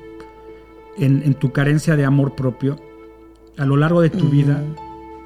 en, 0.96 1.22
en, 1.22 1.34
tu 1.34 1.52
carencia 1.52 1.96
de 1.96 2.04
amor 2.04 2.34
propio 2.34 2.78
a 3.56 3.64
lo 3.64 3.76
largo 3.76 4.00
de 4.00 4.10
tu 4.10 4.26
uh 4.26 4.28
-huh. 4.28 4.30
vida 4.30 4.62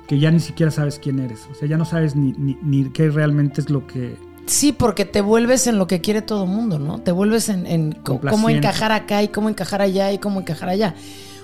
que 0.06 0.18
ya 0.18 0.30
ni 0.30 0.40
siquiera 0.40 0.70
sabes 0.70 0.98
quién 0.98 1.18
eres? 1.18 1.46
O 1.50 1.54
sea, 1.54 1.68
ya 1.68 1.76
no 1.76 1.84
sabes 1.84 2.16
ni, 2.16 2.32
ni, 2.38 2.58
ni 2.62 2.90
qué 2.90 3.10
realmente 3.10 3.60
es 3.60 3.70
lo 3.70 3.86
que... 3.86 4.16
Sí, 4.46 4.72
porque 4.72 5.04
te 5.04 5.20
vuelves 5.20 5.66
en 5.66 5.76
lo 5.76 5.86
que 5.86 6.00
quiere 6.00 6.22
todo 6.22 6.44
el 6.44 6.50
mundo, 6.50 6.78
¿no? 6.78 7.00
Te 7.00 7.12
vuelves 7.12 7.50
en, 7.50 7.66
en 7.66 7.92
cómo 7.92 8.48
encajar 8.48 8.92
acá 8.92 9.22
y 9.22 9.28
cómo 9.28 9.50
encajar 9.50 9.82
allá 9.82 10.10
y 10.10 10.18
cómo 10.18 10.40
encajar 10.40 10.70
allá. 10.70 10.94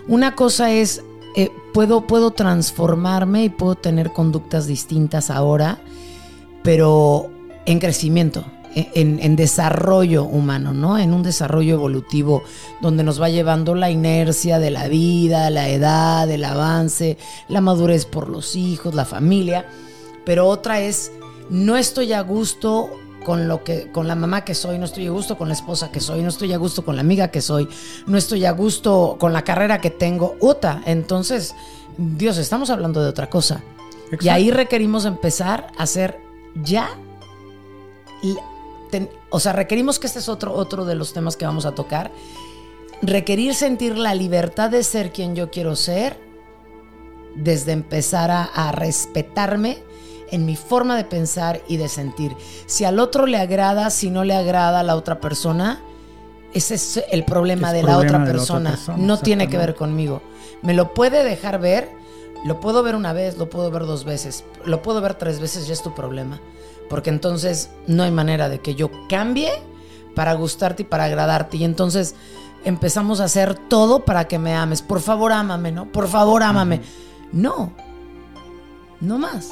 Una 0.09 0.35
cosa 0.35 0.73
es, 0.73 1.05
eh, 1.37 1.51
puedo, 1.75 2.07
puedo 2.07 2.31
transformarme 2.31 3.45
y 3.45 3.49
puedo 3.51 3.75
tener 3.75 4.11
conductas 4.13 4.67
distintas 4.67 5.29
ahora, 5.29 5.81
pero 6.63 7.29
en 7.67 7.79
crecimiento, 7.79 8.47
en, 8.75 9.21
en, 9.21 9.37
desarrollo 9.37 10.25
humano, 10.25 10.73
¿no? 10.73 10.99
En 10.99 11.13
un 11.13 11.23
desarrollo 11.23 11.75
evolutivo 11.75 12.43
donde 12.81 13.05
nos 13.05 13.21
va 13.21 13.29
llevando 13.29 13.75
la 13.75 13.91
inercia 13.91 14.59
de 14.59 14.71
la 14.71 14.89
vida, 14.89 15.51
la 15.51 15.69
edad, 15.69 16.29
el 16.31 16.45
avance, 16.45 17.17
la 17.49 17.61
madurez 17.61 18.05
por 18.05 18.29
los 18.29 18.57
hijos, 18.57 18.95
la 18.95 19.05
familia. 19.05 19.67
Pero 20.25 20.49
otra 20.49 20.81
es, 20.81 21.13
no 21.51 21.77
estoy 21.77 22.13
a 22.13 22.23
gusto 22.23 22.91
con 23.25 23.49
lo 23.49 23.65
que 23.65 23.91
con 23.91 24.07
la 24.07 24.15
mamá 24.15 24.45
que 24.45 24.55
soy, 24.55 24.79
no 24.79 24.85
estoy 24.85 25.07
a 25.07 25.11
gusto 25.11 25.39
con 25.39 25.49
la 25.49 25.55
esposa 25.55 25.91
que 25.91 26.01
soy, 26.01 26.23
no 26.23 26.29
estoy 26.29 26.53
a 26.53 26.59
gusto 26.59 26.85
con 26.85 26.97
la 26.97 27.01
amiga 27.01 27.29
que 27.29 27.41
soy, 27.41 27.69
no 28.07 28.19
estoy 28.19 28.45
a 28.45 28.53
gusto 28.53 29.17
con 29.19 29.33
la 29.33 29.43
carrera 29.43 29.81
que 29.81 29.91
tengo. 29.91 30.37
Uta, 30.41 30.83
entonces, 30.87 31.55
Dios, 31.97 32.39
estamos 32.39 32.71
hablando 32.71 33.03
de 33.03 33.09
otra 33.09 33.31
cosa. 33.31 33.63
Exacto. 34.05 34.27
Y 34.27 34.29
ahí 34.29 34.51
requerimos 34.51 35.07
empezar 35.07 35.69
a 35.79 35.85
hacer 35.85 36.21
ya 36.55 36.89
ten, 38.95 39.11
o 39.31 39.41
sea, 39.41 39.53
requerimos 39.53 39.99
que 39.99 40.07
este 40.07 40.21
es 40.21 40.29
otro, 40.29 40.53
otro 40.55 40.85
de 40.85 40.95
los 40.95 41.13
temas 41.13 41.37
que 41.37 41.45
vamos 41.45 41.67
a 41.67 41.75
tocar. 41.75 42.13
Requerir 43.03 43.55
sentir 43.57 43.99
la 43.99 44.15
libertad 44.15 44.71
de 44.71 44.85
ser 44.85 45.11
quien 45.11 45.35
yo 45.35 45.51
quiero 45.51 45.75
ser, 45.75 46.17
desde 47.35 47.73
empezar 47.73 48.31
a, 48.31 48.45
a 48.45 48.71
respetarme 48.71 49.83
en 50.31 50.45
mi 50.47 50.55
forma 50.55 50.97
de 50.97 51.05
pensar 51.05 51.61
y 51.67 51.77
de 51.77 51.89
sentir. 51.89 52.37
Si 52.67 52.85
al 52.85 53.01
otro 53.01 53.27
le 53.27 53.39
agrada, 53.39 53.91
si 53.91 54.11
no 54.11 54.23
le 54.23 54.35
agrada 54.35 54.79
a 54.79 54.83
la 54.85 54.95
otra 54.95 55.21
persona, 55.21 55.83
ese 56.55 56.77
es 56.77 57.03
el 57.11 57.25
problema, 57.25 57.73
de, 57.73 57.83
la 57.83 57.99
otra 57.99 58.25
persona. 58.25 58.79
No 58.97 59.19
tiene 59.19 59.49
que 59.49 59.59
ver 59.59 59.75
conmigo. 59.75 60.23
Me 60.63 60.73
lo 60.73 60.95
puede 60.95 61.25
dejar 61.25 61.61
ver, 61.61 61.91
lo 62.45 62.61
puedo 62.61 62.85
ver 62.85 62.95
una 62.95 63.13
vez, 63.13 63.37
lo 63.39 63.51
puedo 63.51 63.73
ver 63.73 63.83
dos 63.87 64.05
veces, 64.05 64.45
lo 64.65 64.81
puedo 64.81 65.01
ver 65.01 65.15
tres 65.15 65.41
veces, 65.41 65.67
ya 65.67 65.73
es 65.73 65.83
tu 65.83 65.95
problema. 65.97 66.41
Porque 66.89 67.11
entonces 67.11 67.71
no 67.87 68.03
hay 68.03 68.11
manera 68.11 68.49
de 68.49 68.61
que 68.61 68.75
yo 68.75 68.91
cambie 69.09 69.51
para 70.15 70.35
gustarte 70.35 70.83
y 70.83 70.87
para 70.87 71.05
agradarte. 71.05 71.57
Y 71.57 71.65
entonces 71.65 72.15
empezamos 72.65 73.21
a 73.21 73.25
hacer 73.25 73.55
todo 73.55 74.05
para 74.05 74.27
que 74.29 74.39
me 74.39 74.55
ames. 74.55 74.83
Por 74.83 75.01
favor, 75.01 75.33
ámame, 75.33 75.73
¿no? 75.73 75.87
Por 75.87 76.09
favor, 76.09 76.43
ámame. 76.43 76.81
No, 77.33 77.73
no 79.01 79.19
más. 79.19 79.51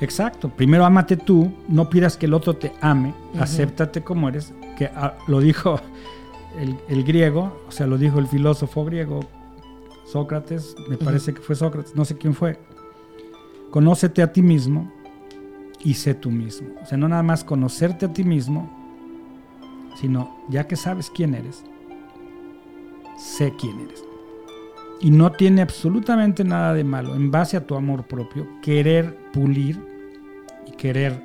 Exacto. 0.00 0.48
Primero 0.48 0.84
ámate 0.84 1.16
tú, 1.16 1.52
no 1.68 1.88
pidas 1.88 2.16
que 2.16 2.26
el 2.26 2.34
otro 2.34 2.56
te 2.56 2.72
ame, 2.80 3.14
acéptate 3.38 4.02
como 4.02 4.28
eres, 4.28 4.52
que 4.76 4.86
ah, 4.86 5.16
lo 5.28 5.40
dijo 5.40 5.80
el, 6.88 7.04
griego, 7.04 7.62
o 7.68 7.70
sea, 7.70 7.86
lo 7.86 7.96
dijo 7.96 8.18
el 8.18 8.26
filósofo 8.26 8.84
griego 8.84 9.20
Sócrates, 10.04 10.74
me 10.88 10.96
parece 10.96 11.32
que 11.32 11.40
fue 11.40 11.54
Sócrates, 11.54 11.94
no 11.94 12.04
sé 12.04 12.18
quién 12.18 12.34
fue. 12.34 12.58
Conócete 13.70 14.22
a 14.22 14.32
ti 14.32 14.42
mismo 14.42 14.92
y 15.84 15.94
sé 15.94 16.14
tú 16.14 16.30
mismo. 16.30 16.68
O 16.82 16.86
sea, 16.86 16.96
no 16.98 17.08
nada 17.08 17.22
más 17.22 17.44
conocerte 17.44 18.06
a 18.06 18.12
ti 18.12 18.24
mismo, 18.24 18.70
sino 20.00 20.36
ya 20.48 20.66
que 20.66 20.76
sabes 20.76 21.10
quién 21.10 21.34
eres, 21.34 21.64
sé 23.18 23.52
quién 23.58 23.80
eres. 23.80 24.04
Y 25.00 25.10
no 25.10 25.32
tiene 25.32 25.62
absolutamente 25.62 26.44
nada 26.44 26.72
de 26.74 26.84
malo, 26.84 27.14
en 27.14 27.30
base 27.30 27.56
a 27.56 27.66
tu 27.66 27.74
amor 27.74 28.04
propio, 28.06 28.46
querer 28.62 29.16
pulir 29.32 29.80
y 30.66 30.72
querer 30.72 31.20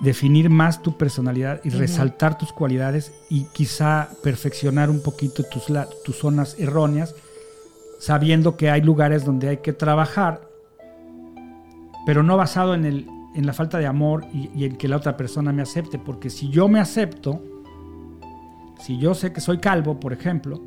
definir 0.00 0.50
más 0.50 0.82
tu 0.82 0.98
personalidad 0.98 1.60
y 1.62 1.70
resaltar 1.70 2.36
tus 2.36 2.52
cualidades 2.52 3.12
y 3.30 3.44
quizá 3.52 4.08
perfeccionar 4.24 4.90
un 4.90 5.00
poquito 5.00 5.44
tus, 5.44 5.66
tus 6.04 6.16
zonas 6.16 6.56
erróneas, 6.58 7.14
sabiendo 8.00 8.56
que 8.56 8.68
hay 8.68 8.80
lugares 8.80 9.24
donde 9.24 9.48
hay 9.48 9.58
que 9.58 9.72
trabajar, 9.72 10.51
pero 12.06 12.22
no 12.22 12.36
basado 12.36 12.74
en, 12.74 12.84
el, 12.84 13.06
en 13.34 13.46
la 13.46 13.52
falta 13.52 13.78
de 13.78 13.86
amor 13.86 14.26
y, 14.32 14.50
y 14.54 14.64
en 14.64 14.76
que 14.76 14.88
la 14.88 14.96
otra 14.96 15.16
persona 15.16 15.52
me 15.52 15.62
acepte, 15.62 15.98
porque 15.98 16.30
si 16.30 16.48
yo 16.48 16.68
me 16.68 16.80
acepto, 16.80 17.42
si 18.80 18.98
yo 18.98 19.14
sé 19.14 19.32
que 19.32 19.40
soy 19.40 19.58
calvo, 19.58 20.00
por 20.00 20.12
ejemplo, 20.12 20.60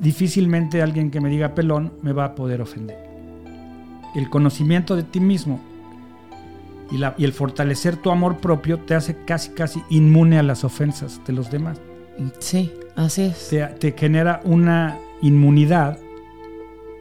difícilmente 0.00 0.82
alguien 0.82 1.10
que 1.10 1.20
me 1.20 1.28
diga 1.28 1.54
pelón 1.54 1.92
me 2.02 2.12
va 2.12 2.24
a 2.24 2.34
poder 2.34 2.60
ofender. 2.60 2.98
El 4.14 4.28
conocimiento 4.28 4.96
de 4.96 5.04
ti 5.04 5.20
mismo 5.20 5.60
y, 6.90 6.98
la, 6.98 7.14
y, 7.16 7.24
el 7.24 7.32
fortalecer 7.32 7.96
tu 7.96 8.10
amor 8.10 8.38
propio 8.38 8.80
te 8.80 8.94
hace 8.94 9.24
casi, 9.24 9.50
casi 9.50 9.82
inmune 9.90 10.38
a 10.38 10.42
las 10.42 10.64
ofensas 10.64 11.20
de 11.26 11.32
los 11.32 11.50
demás. 11.50 11.80
Sí, 12.38 12.72
así 12.96 13.22
es. 13.22 13.50
Te, 13.78 13.92
genera 13.92 14.40
una 14.44 14.98
inmunidad 15.22 15.98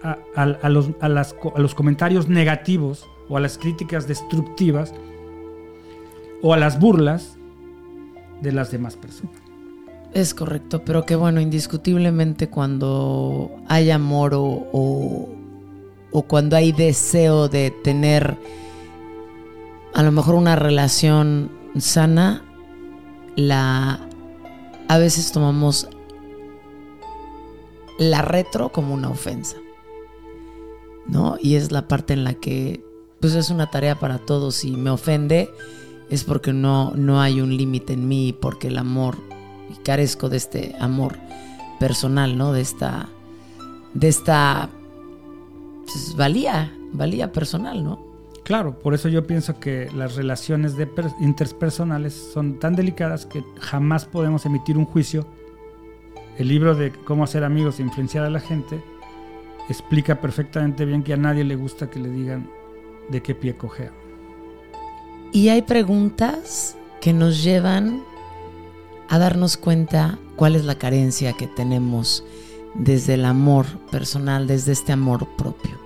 a, 0.03 0.69
los, 0.69 0.91
a, 1.01 1.09
los, 1.09 1.75
comentarios 1.75 2.29
negativos 2.29 3.05
o 3.29 3.37
a 3.37 3.39
las 3.39 3.57
críticas 3.57 4.07
destructivas 4.07 4.93
o 6.41 6.53
a 6.53 6.57
las 6.57 6.79
burlas 6.79 7.37
de 8.41 8.51
las 8.51 8.71
demás 8.71 8.95
personas. 8.95 9.35
Es 10.13 10.33
correcto, 10.33 10.83
pero 10.83 11.05
que 11.05 11.15
bueno, 11.15 11.39
indiscutiblemente 11.39 12.49
cuando 12.49 13.51
hay 13.67 13.91
amor 13.91 14.33
o, 14.33 15.29
o, 16.11 16.21
cuando 16.23 16.55
hay 16.55 16.71
deseo 16.71 17.47
de 17.47 17.71
tener 17.83 18.35
a 19.93 20.01
lo 20.01 20.11
mejor 20.11 20.35
una 20.35 20.55
relación 20.55 21.51
sana, 21.77 22.43
la 23.35 23.99
a 24.87 24.97
veces 24.97 25.31
tomamos 25.31 25.87
la 27.99 28.23
retro 28.23 28.71
como 28.71 28.95
una 28.95 29.09
ofensa. 29.09 29.57
¿No? 31.05 31.37
Y 31.39 31.55
es 31.55 31.71
la 31.71 31.87
parte 31.87 32.13
en 32.13 32.23
la 32.23 32.33
que 32.33 32.83
pues 33.19 33.35
es 33.35 33.49
una 33.49 33.69
tarea 33.69 33.99
para 33.99 34.19
todos. 34.19 34.55
Si 34.55 34.71
me 34.71 34.89
ofende 34.89 35.49
es 36.09 36.23
porque 36.23 36.53
no, 36.53 36.91
no 36.95 37.21
hay 37.21 37.41
un 37.41 37.55
límite 37.55 37.93
en 37.93 38.07
mí, 38.07 38.35
porque 38.39 38.67
el 38.67 38.77
amor 38.77 39.17
carezco 39.83 40.29
de 40.29 40.37
este 40.37 40.75
amor 40.79 41.17
personal, 41.79 42.37
¿no? 42.37 42.51
De 42.51 42.61
esta, 42.61 43.09
de 43.93 44.07
esta 44.07 44.69
pues, 45.85 46.15
valía, 46.15 46.73
valía 46.91 47.31
personal, 47.31 47.83
¿no? 47.83 48.07
Claro, 48.43 48.79
por 48.79 48.95
eso 48.95 49.09
yo 49.09 49.27
pienso 49.27 49.59
que 49.59 49.89
las 49.95 50.15
relaciones 50.15 50.73
interpersonales 51.19 52.13
son 52.33 52.59
tan 52.59 52.75
delicadas 52.75 53.27
que 53.27 53.43
jamás 53.59 54.05
podemos 54.05 54.45
emitir 54.45 54.75
un 54.77 54.85
juicio. 54.85 55.27
El 56.35 56.47
libro 56.47 56.73
de 56.73 56.91
cómo 56.91 57.23
hacer 57.23 57.43
amigos 57.43 57.79
e 57.79 57.83
influenciar 57.83 58.25
a 58.25 58.29
la 58.29 58.39
gente 58.39 58.83
explica 59.69 60.19
perfectamente 60.19 60.85
bien 60.85 61.03
que 61.03 61.13
a 61.13 61.17
nadie 61.17 61.43
le 61.43 61.55
gusta 61.55 61.91
que 61.91 61.99
le 61.99 62.09
digan 62.09 62.49
de 63.09 63.21
qué 63.21 63.35
pie 63.35 63.55
cojea. 63.55 63.91
Y 65.31 65.49
hay 65.49 65.61
preguntas 65.61 66.75
que 67.01 67.13
nos 67.13 67.43
llevan 67.43 68.03
a 69.09 69.19
darnos 69.19 69.57
cuenta 69.57 70.17
cuál 70.35 70.55
es 70.55 70.65
la 70.65 70.75
carencia 70.75 71.33
que 71.33 71.47
tenemos 71.47 72.23
desde 72.75 73.15
el 73.15 73.25
amor 73.25 73.65
personal, 73.91 74.47
desde 74.47 74.71
este 74.71 74.91
amor 74.91 75.27
propio. 75.37 75.77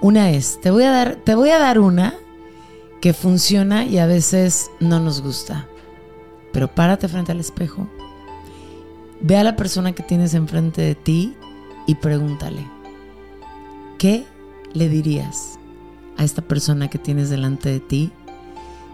Una 0.00 0.30
es, 0.30 0.60
te 0.60 0.70
voy 0.70 0.84
a 0.84 0.90
dar, 0.90 1.16
te 1.16 1.34
voy 1.34 1.50
a 1.50 1.58
dar 1.58 1.78
una 1.78 2.14
que 3.00 3.12
funciona 3.12 3.84
y 3.84 3.98
a 3.98 4.06
veces 4.06 4.70
no 4.80 5.00
nos 5.00 5.22
gusta. 5.22 5.68
Pero 6.52 6.68
párate 6.68 7.08
frente 7.08 7.32
al 7.32 7.40
espejo. 7.40 7.88
Ve 9.20 9.36
a 9.36 9.44
la 9.44 9.56
persona 9.56 9.92
que 9.92 10.02
tienes 10.02 10.34
enfrente 10.34 10.82
de 10.82 10.94
ti 10.94 11.34
y 11.86 11.94
pregúntale, 11.96 12.66
¿qué 13.98 14.24
le 14.74 14.88
dirías 14.88 15.55
a 16.16 16.24
esta 16.24 16.42
persona 16.42 16.88
que 16.88 16.98
tienes 16.98 17.30
delante 17.30 17.68
de 17.68 17.80
ti 17.80 18.12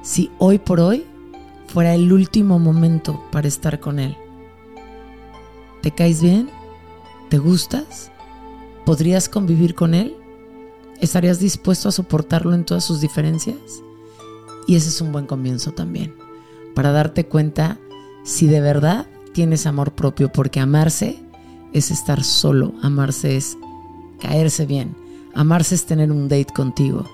si 0.02 0.30
hoy 0.38 0.58
por 0.58 0.80
hoy 0.80 1.06
fuera 1.68 1.94
el 1.94 2.12
último 2.12 2.58
momento 2.58 3.22
para 3.30 3.48
estar 3.48 3.80
con 3.80 3.98
Él. 3.98 4.16
¿Te 5.80 5.90
caes 5.90 6.22
bien? 6.22 6.50
¿Te 7.30 7.38
gustas? 7.38 8.10
¿Podrías 8.84 9.28
convivir 9.28 9.74
con 9.74 9.94
Él? 9.94 10.16
¿Estarías 11.00 11.38
dispuesto 11.40 11.88
a 11.88 11.92
soportarlo 11.92 12.54
en 12.54 12.64
todas 12.64 12.84
sus 12.84 13.00
diferencias? 13.00 13.82
Y 14.66 14.76
ese 14.76 14.90
es 14.90 15.00
un 15.00 15.12
buen 15.12 15.26
comienzo 15.26 15.72
también, 15.72 16.14
para 16.74 16.92
darte 16.92 17.26
cuenta 17.26 17.78
si 18.24 18.46
de 18.46 18.60
verdad 18.60 19.06
tienes 19.32 19.66
amor 19.66 19.92
propio, 19.92 20.30
porque 20.30 20.60
amarse 20.60 21.20
es 21.72 21.90
estar 21.90 22.22
solo, 22.22 22.74
amarse 22.82 23.36
es 23.36 23.56
caerse 24.20 24.66
bien, 24.66 24.94
amarse 25.34 25.74
es 25.74 25.86
tener 25.86 26.10
un 26.10 26.28
date 26.28 26.52
contigo. 26.54 27.08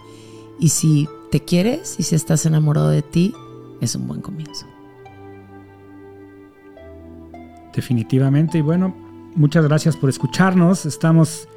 Y 0.59 0.71
si 0.71 1.09
te 1.31 1.41
quieres 1.45 1.97
y 1.99 2.03
si 2.03 2.15
estás 2.15 2.47
enamorado 2.47 2.91
de 2.91 3.03
ti, 3.03 3.35
es 3.81 3.95
un 3.95 4.09
buen 4.09 4.21
comienzo. 4.21 4.67
Definitivamente. 7.75 8.59
Y 8.59 8.63
bueno, 8.63 8.95
muchas 9.35 9.65
gracias 9.65 9.97
por 9.97 10.11
escucharnos. 10.11 10.87
Estamos 10.87 11.49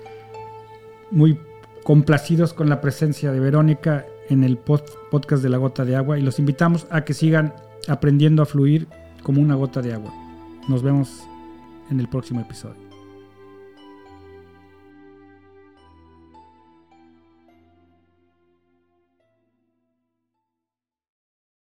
muy 1.10 1.39
complacidos 1.84 2.54
con 2.54 2.69
la 2.69 2.80
presencia 2.80 3.32
de 3.32 3.39
Verónica 3.39 4.06
en 4.30 4.43
el 4.43 4.58
podcast 4.58 5.43
de 5.43 5.50
la 5.50 5.58
gota 5.58 5.84
de 5.84 5.95
agua 5.95 6.17
y 6.17 6.21
los 6.21 6.39
invitamos 6.39 6.86
a 6.89 7.04
que 7.04 7.13
sigan 7.13 7.54
aprendiendo 7.88 8.43
a 8.43 8.45
fluir 8.45 8.88
como 9.24 9.41
una 9.41 9.56
gota 9.56 9.82
de 9.82 9.93
agua. 9.93 10.13
Nos 10.67 10.84
vemos 10.84 11.24
en 11.89 12.00
el 12.00 12.08
próximo 12.08 12.39
episodio. 12.41 12.91